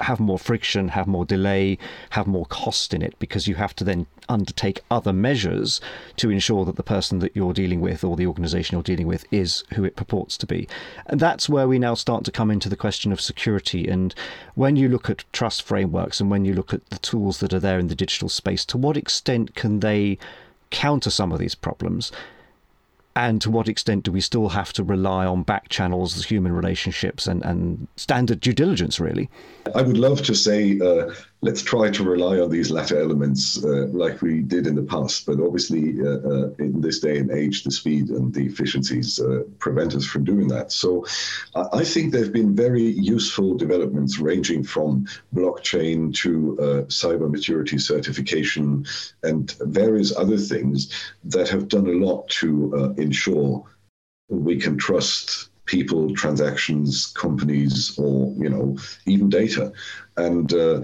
have 0.00 0.20
more 0.20 0.38
friction, 0.38 0.88
have 0.88 1.06
more 1.06 1.24
delay, 1.24 1.78
have 2.10 2.26
more 2.26 2.46
cost 2.46 2.94
in 2.94 3.02
it 3.02 3.18
because 3.18 3.48
you 3.48 3.54
have 3.56 3.74
to 3.76 3.84
then 3.84 4.06
undertake 4.28 4.80
other 4.90 5.12
measures 5.12 5.80
to 6.16 6.30
ensure 6.30 6.64
that 6.64 6.76
the 6.76 6.82
person 6.82 7.18
that 7.18 7.34
you're 7.34 7.52
dealing 7.52 7.80
with 7.80 8.04
or 8.04 8.16
the 8.16 8.26
organization 8.26 8.76
you're 8.76 8.82
dealing 8.82 9.06
with 9.06 9.24
is 9.32 9.64
who 9.74 9.84
it 9.84 9.96
purports 9.96 10.36
to 10.36 10.46
be. 10.46 10.68
And 11.06 11.18
that's 11.18 11.48
where 11.48 11.66
we 11.66 11.78
now 11.78 11.94
start 11.94 12.24
to 12.24 12.32
come 12.32 12.50
into 12.50 12.68
the 12.68 12.76
question 12.76 13.12
of 13.12 13.20
security. 13.20 13.88
And 13.88 14.14
when 14.54 14.76
you 14.76 14.88
look 14.88 15.10
at 15.10 15.24
trust 15.32 15.62
frameworks 15.62 16.20
and 16.20 16.30
when 16.30 16.44
you 16.44 16.54
look 16.54 16.72
at 16.72 16.88
the 16.90 16.98
tools 16.98 17.40
that 17.40 17.52
are 17.52 17.60
there 17.60 17.78
in 17.78 17.88
the 17.88 17.94
digital 17.94 18.28
space, 18.28 18.64
to 18.66 18.78
what 18.78 18.96
extent 18.96 19.54
can 19.54 19.80
they 19.80 20.18
counter 20.70 21.10
some 21.10 21.32
of 21.32 21.38
these 21.38 21.54
problems? 21.54 22.12
And 23.18 23.42
to 23.42 23.50
what 23.50 23.68
extent 23.68 24.04
do 24.04 24.12
we 24.12 24.20
still 24.20 24.48
have 24.48 24.72
to 24.74 24.84
rely 24.84 25.26
on 25.26 25.42
back 25.42 25.68
channels, 25.70 26.24
human 26.24 26.52
relationships, 26.52 27.26
and, 27.26 27.44
and 27.44 27.88
standard 27.96 28.40
due 28.40 28.52
diligence, 28.52 29.00
really? 29.00 29.28
I 29.74 29.82
would 29.82 29.98
love 29.98 30.22
to 30.22 30.36
say 30.36 30.78
uh, 30.78 31.12
let's 31.40 31.62
try 31.62 31.88
to 31.88 32.02
rely 32.02 32.40
on 32.40 32.50
these 32.50 32.70
latter 32.70 32.98
elements 33.00 33.62
uh, 33.64 33.86
like 33.92 34.22
we 34.22 34.40
did 34.40 34.66
in 34.66 34.74
the 34.74 34.82
past. 34.82 35.24
But 35.24 35.40
obviously, 35.40 36.00
uh, 36.00 36.18
uh, 36.28 36.50
in 36.58 36.80
this 36.80 36.98
day 36.98 37.18
and 37.18 37.30
age, 37.30 37.62
the 37.62 37.70
speed 37.70 38.08
and 38.10 38.34
the 38.34 38.46
efficiencies 38.46 39.20
uh, 39.20 39.44
prevent 39.58 39.94
us 39.94 40.04
from 40.04 40.24
doing 40.24 40.48
that. 40.48 40.72
So 40.72 41.06
I 41.72 41.84
think 41.84 42.12
there 42.12 42.24
have 42.24 42.32
been 42.32 42.56
very 42.56 42.82
useful 42.82 43.56
developments 43.56 44.18
ranging 44.18 44.64
from 44.64 45.06
blockchain 45.34 46.12
to 46.16 46.58
uh, 46.60 46.64
cyber 46.86 47.30
maturity 47.30 47.78
certification 47.78 48.84
and 49.22 49.52
various 49.60 50.16
other 50.16 50.38
things 50.38 50.92
that 51.24 51.48
have 51.48 51.68
done 51.68 51.86
a 51.86 52.04
lot 52.06 52.28
to 52.28 52.74
uh, 52.76 53.02
ensure 53.02 53.64
we 54.28 54.58
can 54.58 54.76
trust 54.76 55.50
people, 55.66 56.14
transactions, 56.14 57.06
companies, 57.08 57.96
or 57.98 58.34
you 58.38 58.48
know 58.48 58.76
even 59.06 59.28
data. 59.28 59.72
And 60.16 60.52
uh, 60.52 60.82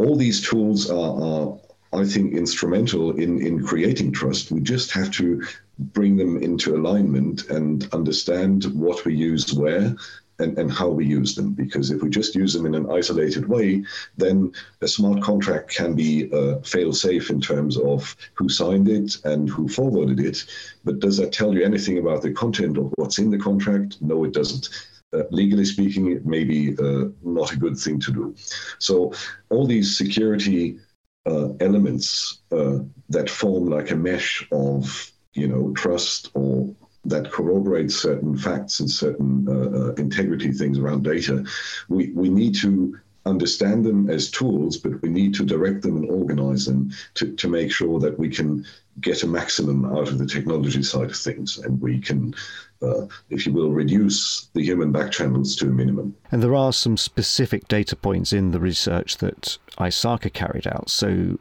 all 0.00 0.16
these 0.16 0.40
tools 0.40 0.90
are, 0.90 1.22
are 1.22 1.58
I 1.92 2.04
think, 2.04 2.34
instrumental 2.34 3.16
in, 3.18 3.44
in 3.44 3.64
creating 3.64 4.12
trust. 4.12 4.52
We 4.52 4.60
just 4.60 4.92
have 4.92 5.10
to 5.12 5.44
bring 5.78 6.16
them 6.16 6.42
into 6.42 6.76
alignment 6.76 7.48
and 7.48 7.88
understand 7.92 8.64
what 8.64 9.04
we 9.04 9.14
use 9.14 9.52
where 9.52 9.96
and, 10.38 10.56
and 10.56 10.70
how 10.70 10.88
we 10.88 11.04
use 11.04 11.34
them. 11.34 11.52
Because 11.52 11.90
if 11.90 12.00
we 12.00 12.08
just 12.08 12.36
use 12.36 12.52
them 12.52 12.64
in 12.64 12.76
an 12.76 12.90
isolated 12.90 13.48
way, 13.48 13.84
then 14.16 14.52
a 14.80 14.88
smart 14.88 15.20
contract 15.20 15.74
can 15.74 15.94
be 15.94 16.30
uh, 16.32 16.60
fail 16.60 16.92
safe 16.92 17.28
in 17.28 17.40
terms 17.40 17.76
of 17.76 18.16
who 18.34 18.48
signed 18.48 18.88
it 18.88 19.16
and 19.24 19.50
who 19.50 19.68
forwarded 19.68 20.20
it. 20.20 20.44
But 20.84 21.00
does 21.00 21.16
that 21.16 21.32
tell 21.32 21.54
you 21.54 21.64
anything 21.64 21.98
about 21.98 22.22
the 22.22 22.32
content 22.32 22.78
of 22.78 22.92
what's 22.96 23.18
in 23.18 23.30
the 23.30 23.38
contract? 23.38 24.00
No, 24.00 24.24
it 24.24 24.32
doesn't 24.32 24.68
uh, 25.12 25.22
legally 25.30 25.64
speaking, 25.64 26.12
it 26.12 26.24
may 26.24 26.44
be 26.44 26.76
uh, 26.78 27.06
not 27.22 27.52
a 27.52 27.56
good 27.56 27.76
thing 27.76 28.00
to 28.00 28.12
do. 28.12 28.34
So 28.78 29.12
all 29.50 29.66
these 29.66 29.96
security 29.96 30.78
uh, 31.26 31.52
elements 31.60 32.40
uh, 32.52 32.78
that 33.08 33.28
form 33.28 33.66
like 33.66 33.90
a 33.90 33.96
mesh 33.96 34.46
of 34.52 35.12
you 35.34 35.46
know 35.46 35.72
trust 35.72 36.30
or 36.34 36.74
that 37.04 37.30
corroborates 37.30 37.96
certain 37.96 38.36
facts 38.36 38.80
and 38.80 38.90
certain 38.90 39.46
uh, 39.48 39.94
integrity 39.94 40.52
things 40.52 40.78
around 40.78 41.02
data, 41.02 41.44
we, 41.88 42.10
we 42.12 42.28
need 42.28 42.54
to 42.54 42.98
understand 43.30 43.84
them 43.84 44.10
as 44.10 44.30
tools, 44.30 44.76
but 44.76 45.00
we 45.02 45.08
need 45.08 45.34
to 45.34 45.44
direct 45.44 45.82
them 45.82 45.96
and 45.96 46.10
organize 46.10 46.66
them 46.66 46.90
to, 47.14 47.34
to 47.36 47.48
make 47.48 47.72
sure 47.72 47.98
that 48.00 48.18
we 48.18 48.28
can 48.28 48.66
get 49.00 49.22
a 49.22 49.26
maximum 49.26 49.86
out 49.86 50.08
of 50.08 50.18
the 50.18 50.26
technology 50.26 50.82
side 50.82 51.10
of 51.10 51.16
things 51.16 51.58
and 51.58 51.80
we 51.80 51.98
can 52.00 52.34
uh, 52.82 53.06
if 53.28 53.46
you 53.46 53.52
will, 53.52 53.70
reduce 53.70 54.48
the 54.54 54.62
human 54.62 54.92
back 54.92 55.10
channels 55.10 55.54
to 55.56 55.66
a 55.66 55.70
minimum. 55.70 56.16
And 56.30 56.42
there 56.42 56.54
are 56.54 56.72
some 56.72 56.96
specific 56.96 57.68
data 57.68 57.96
points 57.96 58.32
in 58.32 58.52
the 58.52 58.60
research 58.60 59.18
that 59.18 59.58
ISACA 59.78 60.32
carried 60.32 60.66
out. 60.66 60.88
So, 60.88 61.38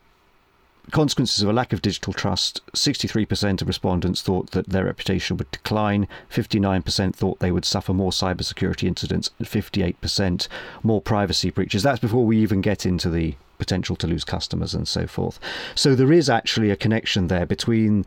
consequences 0.92 1.42
of 1.42 1.50
a 1.50 1.54
lack 1.54 1.74
of 1.74 1.82
digital 1.82 2.14
trust 2.14 2.62
63% 2.74 3.62
of 3.62 3.68
respondents 3.68 4.22
thought 4.22 4.52
that 4.52 4.70
their 4.70 4.86
reputation 4.86 5.38
would 5.38 5.52
decline, 5.52 6.08
59% 6.32 7.16
thought 7.16 7.40
they 7.40 7.52
would 7.52 7.66
suffer 7.66 7.94
more 7.94 8.12
cybersecurity 8.12 8.88
incidents, 8.88 9.30
and 9.40 9.48
58% 9.48 10.48
more 10.84 11.02
privacy 11.02 11.50
breaches. 11.50 11.84
That's 11.84 12.00
before 12.00 12.26
we 12.26 12.40
even 12.40 12.62
get 12.62 12.86
into 12.86 13.10
the 13.10 13.36
potential 13.58 13.96
to 13.98 14.08
lose 14.08 14.24
customers 14.24 14.74
and 14.74 14.88
so 14.88 15.06
forth. 15.06 15.40
So, 15.76 15.96
there 15.96 16.14
is 16.14 16.30
actually 16.30 16.72
a 16.72 16.76
connection 16.76 17.28
there 17.28 17.46
between 17.46 18.06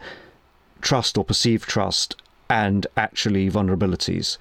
trust 0.80 1.18
or 1.18 1.24
perceived 1.24 1.68
trust 1.68 2.16
and 2.48 2.86
actually 2.96 3.50
vulnerabilities. 3.50 4.38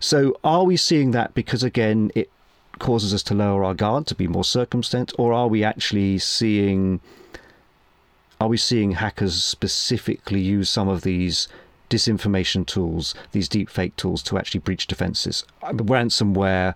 So, 0.00 0.38
are 0.42 0.64
we 0.64 0.76
seeing 0.76 1.12
that 1.12 1.34
because, 1.34 1.62
again, 1.62 2.10
it 2.14 2.30
causes 2.78 3.12
us 3.12 3.22
to 3.24 3.34
lower 3.34 3.64
our 3.64 3.74
guard, 3.74 4.06
to 4.06 4.14
be 4.14 4.26
more 4.26 4.44
circumspect, 4.44 5.12
or 5.18 5.32
are 5.32 5.48
we 5.48 5.64
actually 5.64 6.18
seeing. 6.18 7.00
Are 8.40 8.48
we 8.48 8.56
seeing 8.56 8.92
hackers 8.92 9.42
specifically 9.42 10.40
use 10.40 10.70
some 10.70 10.88
of 10.88 11.02
these 11.02 11.48
disinformation 11.90 12.66
tools, 12.66 13.14
these 13.32 13.48
deep 13.48 13.70
fake 13.70 13.96
tools, 13.96 14.22
to 14.24 14.38
actually 14.38 14.60
breach 14.60 14.86
defenses. 14.86 15.44
Uh, 15.62 15.72
ransomware 15.72 16.74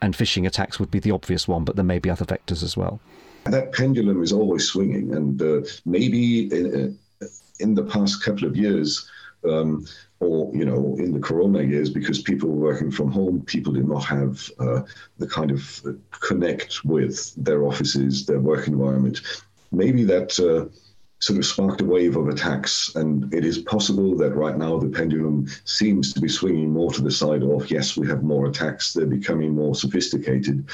and 0.00 0.14
phishing 0.14 0.46
attacks 0.46 0.78
would 0.78 0.90
be 0.90 0.98
the 0.98 1.10
obvious 1.10 1.46
one, 1.46 1.64
but 1.64 1.76
there 1.76 1.84
may 1.84 1.98
be 1.98 2.10
other 2.10 2.24
vectors 2.24 2.62
as 2.62 2.76
well. 2.76 3.00
That 3.44 3.72
pendulum 3.72 4.22
is 4.22 4.32
always 4.32 4.64
swinging, 4.64 5.14
and 5.14 5.42
uh, 5.42 5.62
maybe 5.84 6.46
in, 6.52 6.98
uh, 7.20 7.26
in, 7.58 7.74
the 7.74 7.84
past 7.84 8.22
couple 8.22 8.46
of 8.46 8.56
years, 8.56 9.08
um, 9.44 9.84
or 10.20 10.54
you 10.54 10.64
know, 10.64 10.96
in 10.98 11.12
the 11.12 11.18
Corona 11.18 11.62
years, 11.62 11.90
because 11.90 12.22
people 12.22 12.48
were 12.48 12.72
working 12.72 12.92
from 12.92 13.10
home, 13.10 13.42
people 13.42 13.72
did 13.72 13.88
not 13.88 14.04
have 14.04 14.48
uh, 14.60 14.82
the 15.18 15.26
kind 15.26 15.50
of 15.50 15.82
uh, 15.84 15.92
connect 16.10 16.84
with 16.84 17.34
their 17.36 17.64
offices, 17.64 18.26
their 18.26 18.40
work 18.40 18.68
environment. 18.68 19.20
Maybe 19.72 20.04
that 20.04 20.38
uh, 20.38 20.68
sort 21.22 21.38
of 21.38 21.46
sparked 21.46 21.80
a 21.80 21.84
wave 21.84 22.16
of 22.16 22.28
attacks. 22.28 22.96
And 22.96 23.32
it 23.32 23.44
is 23.44 23.58
possible 23.58 24.16
that 24.16 24.34
right 24.34 24.58
now 24.58 24.76
the 24.76 24.88
pendulum 24.88 25.46
seems 25.64 26.12
to 26.12 26.20
be 26.20 26.28
swinging 26.28 26.72
more 26.72 26.90
to 26.92 27.00
the 27.00 27.12
side 27.12 27.44
of 27.44 27.70
yes, 27.70 27.96
we 27.96 28.08
have 28.08 28.24
more 28.24 28.46
attacks, 28.46 28.92
they're 28.92 29.06
becoming 29.06 29.54
more 29.54 29.76
sophisticated. 29.76 30.68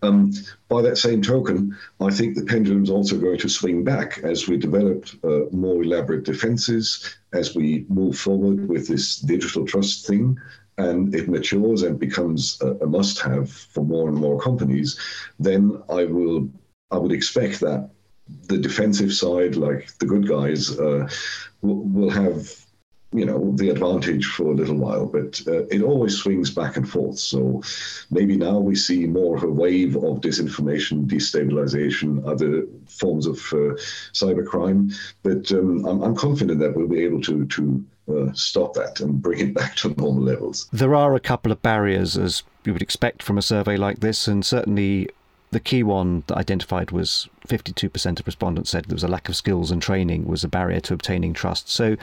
Um, 0.00 0.32
by 0.68 0.80
that 0.82 0.96
same 0.96 1.20
token, 1.20 1.76
I 2.00 2.10
think 2.10 2.34
the 2.34 2.46
pendulum 2.46 2.82
is 2.82 2.90
also 2.90 3.18
going 3.18 3.38
to 3.40 3.48
swing 3.50 3.84
back 3.84 4.18
as 4.22 4.48
we 4.48 4.56
develop 4.56 5.06
uh, 5.22 5.54
more 5.54 5.82
elaborate 5.82 6.24
defenses, 6.24 7.16
as 7.34 7.54
we 7.54 7.84
move 7.90 8.18
forward 8.18 8.70
with 8.70 8.88
this 8.88 9.16
digital 9.16 9.66
trust 9.66 10.06
thing 10.06 10.38
and 10.78 11.14
it 11.14 11.28
matures 11.28 11.82
and 11.82 11.98
becomes 11.98 12.58
a, 12.62 12.68
a 12.76 12.86
must-have 12.86 13.50
for 13.50 13.84
more 13.84 14.08
and 14.08 14.16
more 14.16 14.40
companies, 14.40 14.98
then 15.38 15.82
I 15.90 16.06
will 16.06 16.48
I 16.90 16.96
would 16.96 17.12
expect 17.12 17.60
that 17.60 17.90
the 18.48 18.58
defensive 18.58 19.12
side, 19.12 19.56
like 19.56 19.96
the 19.98 20.06
good 20.06 20.26
guys, 20.28 20.78
uh, 20.78 21.08
will, 21.62 21.82
will 21.84 22.10
have 22.10 22.48
you 23.12 23.24
know 23.24 23.52
the 23.56 23.70
advantage 23.70 24.26
for 24.26 24.52
a 24.52 24.54
little 24.54 24.76
while 24.76 25.04
but 25.04 25.42
uh, 25.48 25.64
it 25.66 25.82
always 25.82 26.16
swings 26.16 26.50
back 26.50 26.76
and 26.76 26.88
forth. 26.88 27.18
So 27.18 27.62
maybe 28.10 28.36
now 28.36 28.58
we 28.58 28.76
see 28.76 29.06
more 29.06 29.36
of 29.36 29.42
a 29.42 29.50
wave 29.50 29.96
of 29.96 30.20
disinformation 30.20 31.06
destabilization 31.06 32.26
other 32.26 32.66
forms 32.86 33.26
of 33.26 33.38
uh, 33.52 33.74
cybercrime 34.12 34.94
but 35.22 35.50
um, 35.52 35.84
I'm, 35.86 36.02
I'm, 36.02 36.16
confident 36.16 36.60
that 36.60 36.76
we'll 36.76 36.86
be 36.86 37.02
able 37.02 37.20
to 37.22 37.46
to 37.46 37.84
uh, 38.08 38.32
stop 38.32 38.74
that 38.74 39.00
and 39.00 39.20
bring 39.20 39.40
it 39.40 39.54
back 39.60 39.74
to 39.76 39.88
normal 39.88 40.22
levels. 40.22 40.68
There 40.72 40.94
are 40.94 41.14
a 41.14 41.20
couple 41.20 41.50
of 41.50 41.62
barriers 41.62 42.16
as 42.16 42.44
you 42.64 42.72
would 42.72 42.82
expect 42.82 43.22
from 43.22 43.38
a 43.38 43.42
survey 43.42 43.76
like 43.76 44.00
this 44.00 44.28
and 44.28 44.44
certainly 44.44 45.08
the 45.50 45.60
key 45.60 45.82
one 45.82 46.22
that 46.28 46.36
identified 46.36 46.90
was 46.90 47.28
52% 47.48 48.20
of 48.20 48.26
respondents 48.26 48.70
said 48.70 48.84
there 48.84 48.94
was 48.94 49.04
a 49.04 49.08
lack 49.08 49.28
of 49.28 49.36
skills 49.36 49.70
and 49.70 49.82
training 49.82 50.26
was 50.26 50.44
a 50.44 50.48
barrier 50.48 50.80
to 50.80 50.94
obtaining 50.94 51.32
trust. 51.32 51.68
So 51.68 51.96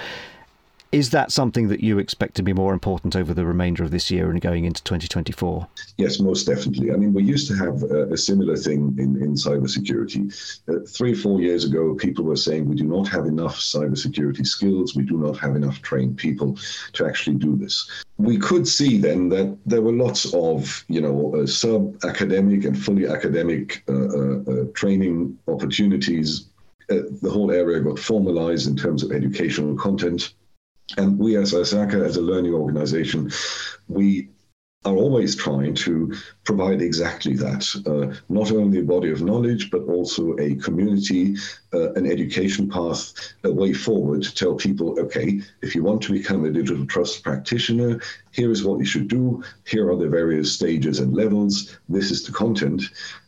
is 0.91 1.09
that 1.09 1.31
something 1.31 1.67
that 1.67 1.81
you 1.81 1.99
expect 1.99 2.35
to 2.35 2.43
be 2.43 2.53
more 2.53 2.73
important 2.73 3.15
over 3.15 3.33
the 3.33 3.45
remainder 3.45 3.83
of 3.83 3.91
this 3.91 4.09
year 4.09 4.29
and 4.29 4.39
going 4.39 4.65
into 4.65 4.81
2024? 4.83 5.67
Yes, 5.97 6.19
most 6.19 6.45
definitely. 6.45 6.91
I 6.91 6.95
mean, 6.95 7.13
we 7.13 7.23
used 7.23 7.47
to 7.49 7.55
have 7.55 7.83
a, 7.83 8.13
a 8.13 8.17
similar 8.17 8.55
thing 8.55 8.95
in, 8.97 9.21
in 9.21 9.33
cybersecurity. 9.33 10.33
Uh, 10.69 10.85
three, 10.87 11.13
four 11.13 11.41
years 11.41 11.65
ago, 11.65 11.93
people 11.95 12.23
were 12.23 12.37
saying 12.37 12.67
we 12.67 12.75
do 12.75 12.85
not 12.85 13.07
have 13.09 13.25
enough 13.25 13.57
cybersecurity 13.57 14.45
skills, 14.45 14.95
we 14.95 15.03
do 15.03 15.17
not 15.17 15.37
have 15.37 15.55
enough 15.55 15.81
trained 15.81 16.17
people 16.17 16.57
to 16.93 17.05
actually 17.05 17.35
do 17.35 17.55
this. 17.57 17.89
We 18.17 18.37
could 18.37 18.67
see 18.67 18.97
then 18.97 19.29
that 19.29 19.57
there 19.65 19.81
were 19.81 19.91
lots 19.91 20.33
of, 20.33 20.85
you 20.87 21.01
know, 21.01 21.35
uh, 21.35 21.45
sub-academic 21.45 22.63
and 22.63 22.81
fully 22.81 23.07
academic 23.07 23.83
uh, 23.89 23.93
uh, 23.93 24.37
uh 24.47 24.63
training 24.73 25.37
opportunities. 25.47 26.47
Uh, 26.89 27.03
the 27.21 27.29
whole 27.29 27.51
area 27.51 27.81
got 27.81 27.99
formalized 27.99 28.67
in 28.67 28.75
terms 28.75 29.03
of 29.03 29.11
educational 29.11 29.75
content 29.75 30.33
and 30.95 31.19
we 31.19 31.35
as 31.35 31.53
ISACA, 31.53 32.05
as 32.05 32.17
a 32.17 32.21
learning 32.21 32.53
organization, 32.53 33.31
we 33.87 34.29
are 34.85 34.95
always 34.95 35.35
trying 35.35 35.73
to 35.73 36.13
provide 36.45 36.81
exactly 36.81 37.35
that 37.35 37.65
uh, 37.85 38.15
not 38.29 38.51
only 38.51 38.79
a 38.79 38.83
body 38.83 39.09
of 39.09 39.21
knowledge, 39.21 39.69
but 39.69 39.81
also 39.81 40.37
a 40.37 40.55
community, 40.55 41.35
uh, 41.73 41.91
an 41.93 42.09
education 42.09 42.69
path, 42.69 43.11
a 43.43 43.51
way 43.51 43.73
forward 43.73 44.23
to 44.23 44.33
tell 44.33 44.55
people 44.55 44.97
okay, 44.99 45.41
if 45.61 45.75
you 45.75 45.83
want 45.83 46.01
to 46.01 46.13
become 46.13 46.45
a 46.45 46.51
digital 46.51 46.85
trust 46.85 47.23
practitioner, 47.23 47.99
here 48.31 48.51
is 48.51 48.63
what 48.63 48.79
you 48.79 48.85
should 48.85 49.09
do, 49.09 49.43
here 49.65 49.91
are 49.91 49.97
the 49.97 50.07
various 50.07 50.53
stages 50.53 50.99
and 50.99 51.13
levels, 51.13 51.77
this 51.89 52.09
is 52.09 52.23
the 52.23 52.31
content. 52.31 52.83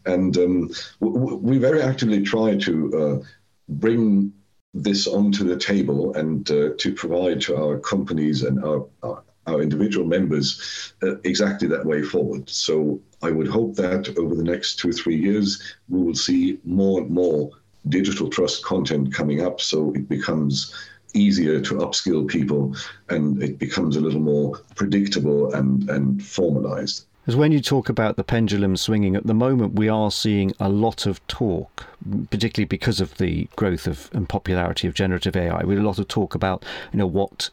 And 0.05 0.37
um, 0.37 0.69
we 1.01 1.57
very 1.57 1.81
actively 1.81 2.21
try 2.21 2.55
to 2.55 2.73
uh, 2.97 3.27
bring 3.67 4.33
this 4.83 5.07
onto 5.07 5.43
the 5.43 5.57
table 5.57 6.13
and 6.15 6.49
uh, 6.51 6.69
to 6.77 6.93
provide 6.93 7.41
to 7.41 7.55
our 7.55 7.77
companies 7.79 8.43
and 8.43 8.63
our, 8.63 8.85
our, 9.03 9.23
our 9.47 9.61
individual 9.61 10.05
members 10.05 10.93
uh, 11.03 11.17
exactly 11.23 11.67
that 11.67 11.85
way 11.85 12.01
forward. 12.01 12.49
So 12.49 12.99
I 13.21 13.31
would 13.31 13.47
hope 13.47 13.75
that 13.75 14.17
over 14.17 14.35
the 14.35 14.43
next 14.43 14.79
two 14.79 14.89
or 14.89 14.93
three 14.93 15.17
years, 15.17 15.61
we 15.89 16.01
will 16.01 16.15
see 16.15 16.59
more 16.63 17.01
and 17.01 17.09
more 17.09 17.51
digital 17.87 18.29
trust 18.29 18.63
content 18.63 19.13
coming 19.13 19.41
up 19.41 19.61
so 19.61 19.93
it 19.93 20.07
becomes 20.09 20.73
easier 21.13 21.59
to 21.59 21.75
upskill 21.75 22.27
people 22.27 22.75
and 23.09 23.41
it 23.41 23.57
becomes 23.57 23.95
a 23.95 24.01
little 24.01 24.19
more 24.19 24.57
predictable 24.75 25.53
and, 25.53 25.89
and 25.89 26.23
formalized. 26.23 27.05
Because 27.21 27.35
when 27.35 27.51
you 27.51 27.59
talk 27.59 27.89
about 27.89 28.15
the 28.15 28.23
pendulum 28.23 28.75
swinging, 28.77 29.15
at 29.15 29.27
the 29.27 29.33
moment 29.33 29.73
we 29.73 29.87
are 29.89 30.09
seeing 30.09 30.53
a 30.59 30.69
lot 30.69 31.05
of 31.05 31.25
talk, 31.27 31.85
particularly 32.31 32.65
because 32.65 32.99
of 32.99 33.17
the 33.17 33.47
growth 33.55 33.87
of 33.87 34.09
and 34.13 34.27
popularity 34.27 34.87
of 34.87 34.93
generative 34.93 35.35
AI. 35.35 35.63
We 35.63 35.75
have 35.75 35.83
a 35.83 35.87
lot 35.87 35.99
of 35.99 36.07
talk 36.07 36.33
about, 36.33 36.63
you 36.91 36.97
know, 36.97 37.05
what 37.05 37.49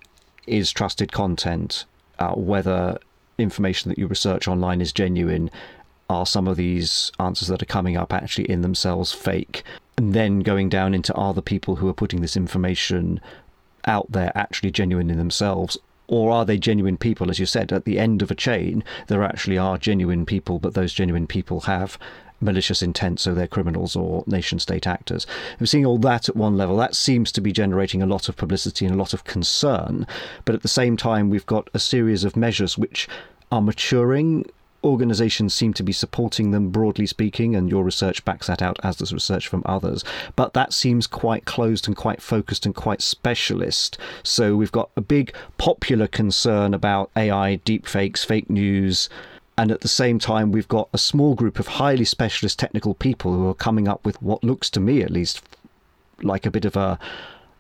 is 0.47 0.71
trusted 0.71 1.13
content, 1.13 1.85
uh, 2.19 2.33
whether 2.33 2.99
information 3.39 3.91
that 3.91 3.99
you 3.99 4.07
research 4.07 4.49
online 4.49 4.81
is 4.81 4.93
genuine. 4.93 5.51
Are 6.09 6.25
some 6.25 6.47
of 6.47 6.57
these 6.57 7.11
answers 7.19 7.49
that 7.49 7.61
are 7.61 7.67
coming 7.67 7.97
up 7.97 8.13
actually 8.13 8.49
in 8.49 8.63
themselves 8.63 9.13
fake? 9.13 9.65
And 9.99 10.15
then 10.15 10.41
going 10.41 10.69
down 10.69 10.95
into 10.95 11.13
are 11.15 11.35
the 11.35 11.43
people 11.43 11.77
who 11.77 11.89
are 11.89 11.95
putting 11.95 12.23
this 12.23 12.37
information 12.37 13.21
out 13.85 14.11
there 14.11 14.33
actually 14.35 14.71
genuine 14.71 15.11
in 15.11 15.19
themselves 15.19 15.77
or 16.09 16.31
are 16.31 16.45
they 16.45 16.59
genuine 16.59 16.97
people? 16.97 17.31
As 17.31 17.39
you 17.39 17.47
said, 17.47 17.73
at 17.73 17.85
the 17.85 17.99
end 17.99 18.23
of 18.23 18.31
a 18.31 18.35
chain, 18.35 18.85
there 19.09 19.23
actually 19.23 19.59
are 19.59 19.79
genuine 19.79 20.27
people, 20.27 20.59
but 20.59 20.75
those 20.75 20.93
genuine 20.93 21.27
people 21.27 21.61
have 21.63 21.99
malicious 22.41 22.83
intent, 22.83 23.19
so 23.19 23.35
they're 23.35 23.47
criminals 23.47 23.97
or 23.97 24.23
nation 24.27 24.59
state 24.59 24.87
actors. 24.87 25.27
We're 25.59 25.67
seeing 25.67 25.87
all 25.87 25.99
that 25.99 26.29
at 26.29 26.37
one 26.37 26.57
level. 26.57 26.77
That 26.77 26.95
seems 26.95 27.33
to 27.33 27.41
be 27.41 27.53
generating 27.53 28.03
a 28.03 28.07
lot 28.07 28.29
of 28.29 28.37
publicity 28.37 28.85
and 28.85 28.95
a 28.95 28.99
lot 28.99 29.15
of 29.15 29.25
concern. 29.25 30.07
But 30.45 30.55
at 30.55 30.63
the 30.63 30.69
same 30.69 30.97
time, 30.97 31.31
we've 31.31 31.47
got 31.47 31.71
a 31.73 31.79
series 31.79 32.25
of 32.25 32.37
measures 32.37 32.77
which 32.77 33.09
are 33.51 33.63
maturing 33.63 34.45
organizations 34.87 35.53
seem 35.53 35.75
to 35.75 35.83
be 35.83 35.93
supporting 35.93 36.51
them, 36.51 36.71
broadly 36.71 37.07
speaking, 37.07 37.55
and 37.55 37.69
your 37.69 37.85
research 37.85 38.25
backs 38.25 38.47
that 38.47 38.63
out, 38.63 38.79
as 38.83 38.97
does 38.97 39.13
research 39.13 39.49
from 39.49 39.63
others. 39.67 40.05
But 40.35 40.55
that 40.55 40.73
seems 40.73 41.07
quite 41.07 41.45
closed 41.45 41.87
and 41.87 41.97
quite 41.97 42.23
focused 42.23 42.65
and 42.65 42.75
quite 42.75 43.03
specialist. 43.03 43.99
So 44.23 44.57
we've 44.57 44.73
got 44.73 44.91
a 44.97 45.01
big 45.01 45.35
popular 45.59 46.07
concern 46.07 46.73
about 46.73 47.11
AI, 47.17 47.61
deepfakes, 47.65 48.25
fake 48.25 48.49
news. 48.49 49.09
And 49.59 49.71
at 49.71 49.81
the 49.81 49.89
same 49.89 50.19
time, 50.19 50.53
we've 50.53 50.69
got 50.69 50.89
a 50.93 50.99
small 50.99 51.35
group 51.35 51.59
of 51.59 51.67
highly 51.67 52.05
specialist 52.05 52.59
technical 52.59 52.95
people 52.95 53.33
who 53.33 53.49
are 53.49 53.55
coming 53.55 53.89
up 53.89 54.05
with 54.05 54.21
what 54.23 54.45
looks 54.45 54.69
to 54.71 54.81
me, 54.81 55.03
at 55.03 55.11
least, 55.11 55.43
like 56.23 56.47
a 56.47 56.51
bit 56.51 56.65
of 56.65 56.77
a 56.77 56.99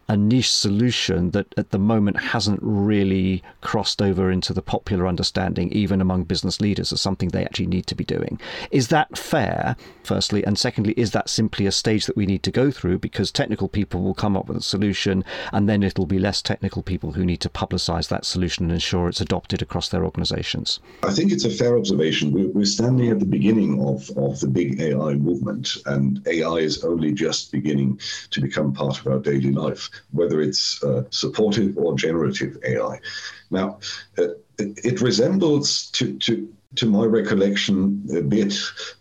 a 0.08 0.16
niche 0.16 0.52
solution 0.52 1.30
that 1.32 1.52
at 1.56 1.70
the 1.70 1.78
moment 1.78 2.20
hasn't 2.20 2.60
really 2.62 3.42
crossed 3.60 4.00
over 4.00 4.30
into 4.30 4.52
the 4.52 4.62
popular 4.62 5.06
understanding, 5.06 5.72
even 5.72 6.00
among 6.00 6.24
business 6.24 6.60
leaders, 6.60 6.92
as 6.92 7.00
something 7.00 7.30
they 7.30 7.44
actually 7.44 7.66
need 7.66 7.86
to 7.86 7.94
be 7.94 8.04
doing. 8.04 8.40
Is 8.70 8.88
that 8.88 9.18
fair, 9.18 9.76
firstly? 10.04 10.44
And 10.44 10.58
secondly, 10.58 10.94
is 10.96 11.10
that 11.10 11.28
simply 11.28 11.66
a 11.66 11.72
stage 11.72 12.06
that 12.06 12.16
we 12.16 12.26
need 12.26 12.42
to 12.44 12.52
go 12.52 12.70
through 12.70 12.98
because 12.98 13.32
technical 13.32 13.68
people 13.68 14.02
will 14.02 14.14
come 14.14 14.36
up 14.36 14.46
with 14.46 14.56
a 14.56 14.62
solution 14.62 15.24
and 15.52 15.68
then 15.68 15.82
it'll 15.82 16.06
be 16.06 16.18
less 16.18 16.40
technical 16.40 16.82
people 16.82 17.12
who 17.12 17.24
need 17.24 17.40
to 17.40 17.48
publicize 17.48 18.08
that 18.08 18.24
solution 18.24 18.66
and 18.66 18.72
ensure 18.72 19.08
it's 19.08 19.20
adopted 19.20 19.60
across 19.60 19.88
their 19.88 20.04
organizations? 20.04 20.78
I 21.02 21.12
think 21.12 21.32
it's 21.32 21.44
a 21.44 21.50
fair 21.50 21.76
observation. 21.76 22.52
We're 22.52 22.64
standing 22.64 23.10
at 23.10 23.18
the 23.18 23.26
beginning 23.26 23.84
of, 23.84 24.08
of 24.16 24.40
the 24.40 24.48
big 24.48 24.80
AI 24.80 25.14
movement, 25.14 25.76
and 25.86 26.26
AI 26.26 26.56
is 26.56 26.84
only 26.84 27.12
just 27.12 27.50
beginning 27.50 28.00
to 28.30 28.40
become 28.40 28.72
part 28.72 29.00
of 29.00 29.06
our 29.06 29.18
daily 29.18 29.52
life 29.52 29.90
whether 30.12 30.40
it's 30.40 30.82
uh, 30.82 31.04
supportive 31.10 31.76
or 31.76 31.96
generative 31.96 32.58
AI. 32.64 33.00
Now, 33.50 33.78
uh, 34.18 34.28
it, 34.58 34.84
it, 34.84 35.00
resembles, 35.00 35.90
to, 35.92 36.18
to, 36.18 36.52
to 36.76 36.86
my 36.86 37.04
recollection, 37.04 38.06
a 38.16 38.22
bit 38.22 38.54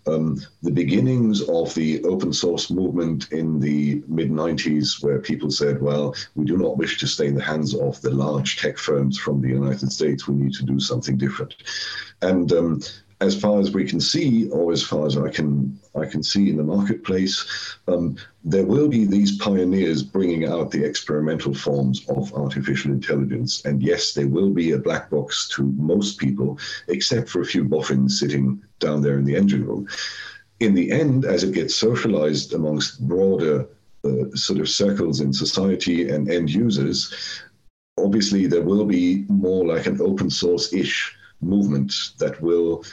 um, 0.08 0.42
the 0.62 0.72
beginnings 0.72 1.42
of 1.50 1.74
the 1.76 2.04
open 2.04 2.34
source 2.34 2.70
movement 2.70 3.32
in 3.32 3.60
the 3.60 4.04
mid 4.08 4.30
90s, 4.30 5.04
where 5.04 5.20
people 5.20 5.50
said, 5.50 5.82
well, 5.82 6.16
we 6.36 6.46
do 6.46 6.58
not 6.58 6.78
wish 6.78 7.00
to 7.00 7.08
stay 7.08 7.28
in 7.28 7.36
the 7.36 7.44
hands 7.44 7.74
of 7.76 8.00
the 8.02 8.12
large 8.12 8.58
tech 8.58 8.78
firms 8.78 9.18
from 9.18 9.42
the 9.42 9.50
United 9.50 9.92
States. 9.92 10.28
We 10.28 10.36
need 10.36 10.54
to 10.54 10.64
do 10.64 10.80
something 10.80 11.18
different. 11.18 11.56
And 12.22 12.52
um, 12.54 12.82
as 13.22 13.40
far 13.40 13.60
as 13.60 13.72
we 13.72 13.86
can 13.86 14.00
see, 14.00 14.50
or 14.50 14.72
as 14.74 14.84
far 14.84 15.06
as 15.06 15.18
I 15.18 15.30
can 15.30 15.80
I 15.96 16.06
can 16.06 16.22
see 16.22 16.50
in 16.50 16.58
the 16.58 16.64
marketplace, 16.64 17.46
um, 17.88 18.18
there 18.44 18.66
will 18.66 18.90
be 18.90 19.06
these 19.06 19.38
pioneers 19.38 20.04
bringing 20.04 20.46
out 20.46 20.72
the 20.72 20.84
experimental 20.84 21.54
forms 21.54 22.06
of 22.10 22.34
artificial 22.34 22.92
intelligence. 22.92 23.64
And 23.64 23.82
yes, 23.82 24.14
there 24.14 24.28
will 24.28 24.50
be 24.50 24.72
a 24.72 24.78
black 24.78 25.10
box 25.10 25.48
to 25.56 25.64
most 25.78 26.18
people, 26.18 26.60
except 26.88 27.30
for 27.30 27.42
a 27.42 27.46
few 27.46 27.64
boffins 27.64 28.20
sitting 28.20 28.62
down 28.80 29.02
there 29.02 29.18
in 29.18 29.26
the 29.26 29.36
engine 29.36 29.66
room. 29.66 29.88
In 30.60 30.74
the 30.74 30.92
end, 30.92 31.24
as 31.24 31.44
it 31.44 31.54
gets 31.54 31.76
socialized 31.76 32.54
amongst 32.54 33.08
broader 33.08 33.68
uh, 34.04 34.30
sort 34.36 34.60
of 34.60 34.70
circles 34.70 35.22
in 35.22 35.32
society 35.32 36.10
and 36.10 36.30
end 36.30 36.50
users, 36.50 37.14
obviously 37.98 38.46
there 38.46 38.62
will 38.62 38.86
be 38.86 39.26
more 39.30 39.66
like 39.66 39.86
an 39.86 40.02
open 40.02 40.30
source 40.30 40.74
ish 40.74 41.16
movement 41.42 41.94
that 42.20 42.42
will 42.42 42.84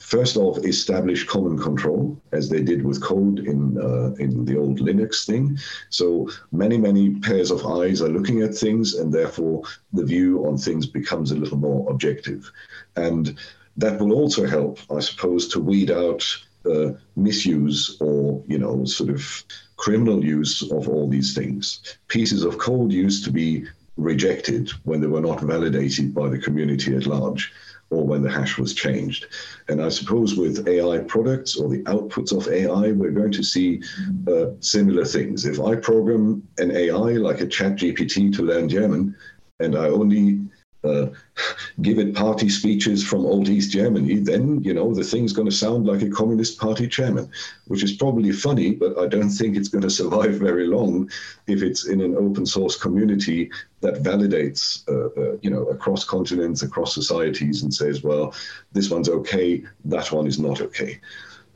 first 0.00 0.36
off 0.36 0.58
establish 0.64 1.24
common 1.24 1.58
control 1.58 2.20
as 2.32 2.48
they 2.48 2.62
did 2.62 2.84
with 2.84 3.02
code 3.02 3.38
in 3.40 3.78
uh, 3.78 4.12
in 4.18 4.44
the 4.44 4.56
old 4.56 4.80
linux 4.80 5.26
thing. 5.26 5.58
So 5.90 6.28
many 6.52 6.78
many 6.78 7.10
pairs 7.20 7.50
of 7.50 7.64
eyes 7.66 8.02
are 8.02 8.08
looking 8.08 8.42
at 8.42 8.54
things 8.54 8.94
and 8.94 9.12
therefore 9.12 9.62
the 9.92 10.04
view 10.04 10.46
on 10.46 10.56
things 10.56 10.86
becomes 10.86 11.30
a 11.30 11.36
little 11.36 11.58
more 11.58 11.88
objective. 11.90 12.50
And 12.96 13.38
that 13.76 14.00
will 14.00 14.12
also 14.12 14.46
help 14.46 14.78
i 14.90 15.00
suppose 15.00 15.46
to 15.48 15.60
weed 15.60 15.90
out 15.90 16.24
uh, 16.66 16.90
misuse 17.16 17.96
or 18.00 18.42
you 18.48 18.58
know 18.58 18.84
sort 18.84 19.10
of 19.10 19.44
criminal 19.76 20.24
use 20.24 20.62
of 20.72 20.88
all 20.88 21.08
these 21.08 21.34
things. 21.34 21.96
Pieces 22.08 22.42
of 22.42 22.58
code 22.58 22.92
used 22.92 23.24
to 23.24 23.30
be 23.30 23.64
rejected 23.96 24.70
when 24.84 25.00
they 25.00 25.06
were 25.06 25.20
not 25.20 25.40
validated 25.40 26.14
by 26.14 26.28
the 26.28 26.38
community 26.38 26.94
at 26.96 27.06
large 27.06 27.52
or 27.90 28.04
when 28.04 28.22
the 28.22 28.30
hash 28.30 28.56
was 28.56 28.74
changed. 28.74 29.26
And 29.68 29.82
I 29.82 29.88
suppose 29.88 30.36
with 30.36 30.66
AI 30.68 30.98
products 30.98 31.56
or 31.56 31.68
the 31.68 31.82
outputs 31.84 32.36
of 32.36 32.48
AI, 32.48 32.92
we're 32.92 33.10
going 33.10 33.32
to 33.32 33.42
see 33.42 33.82
uh, 34.28 34.46
similar 34.60 35.04
things. 35.04 35.44
If 35.44 35.60
I 35.60 35.74
program 35.74 36.42
an 36.58 36.70
AI 36.70 36.94
like 36.96 37.40
a 37.40 37.46
chat 37.46 37.76
GPT 37.76 38.34
to 38.36 38.42
learn 38.42 38.68
German, 38.68 39.16
and 39.58 39.76
I 39.76 39.86
only 39.86 40.40
uh, 40.84 41.06
give 41.82 41.98
it 41.98 42.14
party 42.14 42.48
speeches 42.48 43.04
from 43.06 43.26
old 43.26 43.48
East 43.48 43.72
Germany, 43.72 44.16
then 44.16 44.62
you 44.62 44.74
know 44.74 44.94
the 44.94 45.04
thing's 45.04 45.32
going 45.32 45.48
to 45.48 45.54
sound 45.54 45.86
like 45.86 46.02
a 46.02 46.10
Communist 46.10 46.58
Party 46.58 46.88
chairman, 46.88 47.30
which 47.66 47.82
is 47.82 47.92
probably 47.92 48.32
funny, 48.32 48.74
but 48.74 48.98
I 48.98 49.06
don't 49.06 49.30
think 49.30 49.56
it's 49.56 49.68
going 49.68 49.82
to 49.88 49.90
survive 49.90 50.34
very 50.34 50.66
long 50.66 51.10
if 51.46 51.62
it's 51.62 51.86
in 51.86 52.00
an 52.00 52.16
open 52.16 52.46
source 52.46 52.76
community 52.76 53.50
that 53.80 54.02
validates, 54.02 54.86
uh, 54.88 55.20
uh, 55.20 55.36
you 55.42 55.50
know, 55.50 55.64
across 55.66 56.04
continents, 56.04 56.62
across 56.62 56.94
societies, 56.94 57.62
and 57.62 57.72
says, 57.72 58.02
well, 58.02 58.34
this 58.72 58.90
one's 58.90 59.08
okay, 59.08 59.64
that 59.84 60.12
one 60.12 60.26
is 60.26 60.38
not 60.38 60.60
okay. 60.60 61.00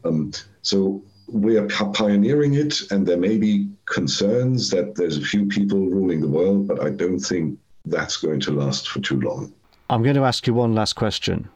Um, 0.05 0.33
so 0.63 1.03
we 1.27 1.57
are 1.57 1.67
pioneering 1.67 2.55
it, 2.55 2.91
and 2.91 3.07
there 3.07 3.17
may 3.17 3.39
be 3.39 3.69
concerns 3.87 4.71
that 4.71 4.95
there's 4.95 5.17
a 5.17 5.23
few 5.23 5.47
people 5.47 5.79
ruling 5.79 6.21
the 6.21 6.29
world, 6.29 6.69
but 6.69 6.83
I 6.83 6.91
don't 6.91 7.19
think 7.19 7.59
that's 7.85 8.16
going 8.16 8.40
to 8.40 8.53
last 8.53 8.88
for 8.88 9.01
too 9.01 9.20
long. 9.20 9.53
I'm 9.90 10.03
going 10.03 10.16
to 10.16 10.25
ask 10.25 10.47
you 10.47 10.55
one 10.55 10.75
last 10.75 10.94
question, 10.94 11.49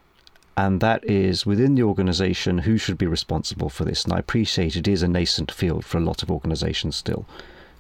and 0.57 0.81
that 0.81 1.05
is 1.05 1.47
within 1.47 1.75
the 1.75 1.83
organization, 1.83 2.59
who 2.59 2.77
should 2.77 2.99
be 2.99 3.07
responsible 3.07 3.71
for 3.71 3.85
this? 3.85 4.05
And 4.05 4.13
I 4.13 4.19
appreciate 4.19 4.77
it 4.77 4.87
is 4.87 5.03
a 5.03 5.09
nascent 5.09 5.51
field 5.51 5.85
for 5.85 5.99
a 5.99 6.03
lot 6.03 6.23
of 6.23 6.31
organizations 6.31 6.97
still. 6.97 7.27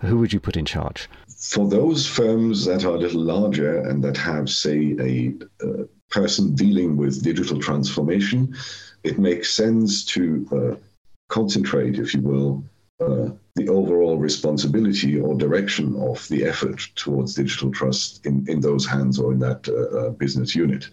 Who 0.01 0.19
would 0.19 0.33
you 0.33 0.41
put 0.41 0.57
in 0.57 0.65
charge? 0.65 1.09
For 1.39 1.69
those 1.69 2.07
firms 2.07 2.65
that 2.65 2.85
are 2.85 2.95
a 2.95 2.99
little 2.99 3.21
larger 3.21 3.81
and 3.83 4.03
that 4.05 4.17
have, 4.17 4.49
say, 4.49 4.97
a, 5.01 5.35
a 5.67 5.85
person 6.09 6.55
dealing 6.55 6.97
with 6.97 7.23
digital 7.23 7.61
transformation, 7.61 8.55
it 9.05 9.19
makes 9.19 9.51
sense 9.51 10.05
to 10.07 10.47
uh, 10.53 10.77
concentrate, 11.29 11.99
if 11.99 12.15
you 12.15 12.21
will, 12.21 12.65
uh, 13.01 13.29
the 13.55 13.69
overall 13.69 14.19
responsibility 14.19 15.19
or 15.21 15.37
direction 15.37 15.95
of 16.01 16.27
the 16.29 16.45
effort 16.45 16.81
towards 16.97 17.35
digital 17.35 17.71
trust 17.71 18.25
in, 18.27 18.45
in 18.49 18.61
those 18.61 18.87
hands 18.87 19.19
or 19.19 19.33
in 19.33 19.39
that 19.39 19.69
uh, 19.69 19.99
uh 19.99 20.11
business 20.11 20.55
unit. 20.55 20.89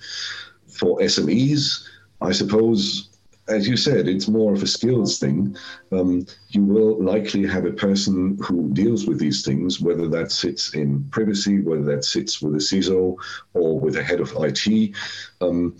For 0.67 0.99
SMEs, 0.99 1.87
I 2.21 2.31
suppose, 2.31 3.09
as 3.47 3.67
you 3.67 3.77
said, 3.77 4.07
it's 4.07 4.27
more 4.27 4.53
of 4.53 4.63
a 4.63 4.67
skills 4.67 5.19
thing. 5.19 5.55
Um, 5.91 6.25
you 6.49 6.63
will 6.63 7.03
likely 7.03 7.45
have 7.47 7.65
a 7.65 7.71
person 7.71 8.37
who 8.41 8.71
deals 8.73 9.05
with 9.05 9.19
these 9.19 9.43
things, 9.43 9.79
whether 9.79 10.07
that 10.09 10.31
sits 10.31 10.73
in 10.73 11.03
privacy, 11.09 11.61
whether 11.61 11.83
that 11.83 12.03
sits 12.03 12.41
with 12.41 12.55
a 12.55 12.59
CISO 12.59 13.15
or 13.53 13.79
with 13.79 13.97
a 13.97 14.03
head 14.03 14.19
of 14.19 14.33
IT. 14.37 14.95
Um, 15.41 15.75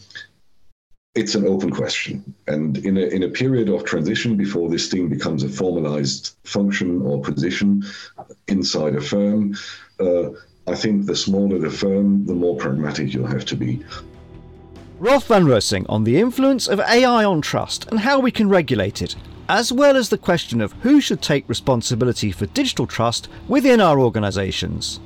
it's 1.15 1.34
an 1.34 1.47
open 1.47 1.71
question. 1.71 2.36
And 2.47 2.78
in 2.78 2.97
a, 2.97 3.01
in 3.01 3.23
a 3.23 3.30
period 3.30 3.69
of 3.69 3.86
transition 3.86 4.36
before 4.36 4.69
this 4.69 4.89
thing 4.89 5.08
becomes 5.08 5.43
a 5.43 5.49
formalized 5.49 6.36
function 6.43 7.01
or 7.01 7.21
position 7.21 7.84
inside 8.49 8.95
a 8.95 9.01
firm, 9.01 9.56
uh, 9.99 10.30
I 10.67 10.75
think 10.75 11.06
the 11.06 11.15
smaller 11.15 11.58
the 11.58 11.69
firm, 11.69 12.25
the 12.25 12.34
more 12.34 12.58
pragmatic 12.58 13.13
you'll 13.13 13.28
have 13.28 13.45
to 13.45 13.56
be. 13.56 13.84
Rolf 14.99 15.28
von 15.28 15.45
Roessing 15.45 15.86
on 15.88 16.04
the 16.04 16.19
influence 16.19 16.67
of 16.67 16.80
AI 16.80 17.23
on 17.23 17.41
trust 17.41 17.86
and 17.89 17.99
how 17.99 18.19
we 18.19 18.32
can 18.32 18.49
regulate 18.49 19.01
it, 19.01 19.15
as 19.47 19.71
well 19.71 19.95
as 19.95 20.10
the 20.10 20.17
question 20.17 20.60
of 20.60 20.73
who 20.73 20.99
should 20.99 21.21
take 21.21 21.47
responsibility 21.47 22.32
for 22.32 22.45
digital 22.47 22.88
trust 22.88 23.30
within 23.47 23.80
our 23.80 23.99
organisations. 23.99 24.99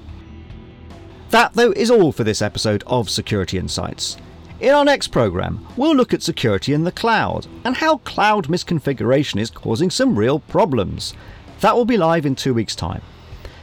That, 1.30 1.54
though, 1.54 1.72
is 1.72 1.92
all 1.92 2.12
for 2.12 2.24
this 2.24 2.42
episode 2.42 2.84
of 2.88 3.10
Security 3.10 3.60
Insights. 3.60 4.18
In 4.60 4.74
our 4.74 4.84
next 4.84 5.08
programme, 5.08 5.66
we'll 5.78 5.96
look 5.96 6.14
at 6.14 6.22
security 6.22 6.74
in 6.74 6.84
the 6.84 6.92
cloud 6.92 7.48
and 7.64 7.78
how 7.78 8.00
cloud 8.00 8.50
misconfiguration 8.50 9.40
is 9.40 9.50
causing 9.50 9.90
some 9.90 10.20
real 10.20 10.40
problems. 10.40 11.14
That 11.62 11.78
will 11.78 11.86
be 11.86 11.96
live 11.96 12.26
in 12.26 12.36
two 12.36 12.54
weeks' 12.54 12.76
time. 12.76 13.02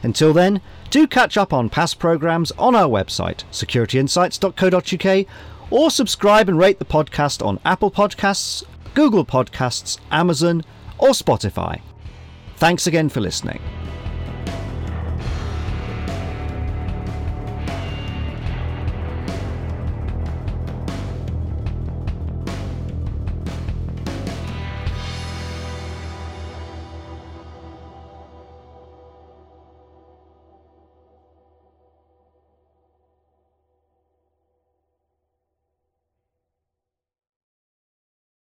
Until 0.01 0.33
then, 0.33 0.59
do 0.89 1.05
catch 1.05 1.37
up 1.37 1.53
on 1.53 1.69
past 1.69 1.99
programmes 1.99 2.51
on 2.57 2.73
our 2.73 2.87
website, 2.87 3.43
securityinsights.co.uk, 3.51 5.27
or 5.69 5.91
subscribe 5.91 6.49
and 6.49 6.57
rate 6.57 6.79
the 6.79 6.85
podcast 6.85 7.45
on 7.45 7.59
Apple 7.63 7.91
Podcasts, 7.91 8.63
Google 8.95 9.25
Podcasts, 9.25 9.99
Amazon, 10.09 10.63
or 10.97 11.09
Spotify. 11.09 11.79
Thanks 12.55 12.87
again 12.87 13.09
for 13.09 13.21
listening. 13.21 13.61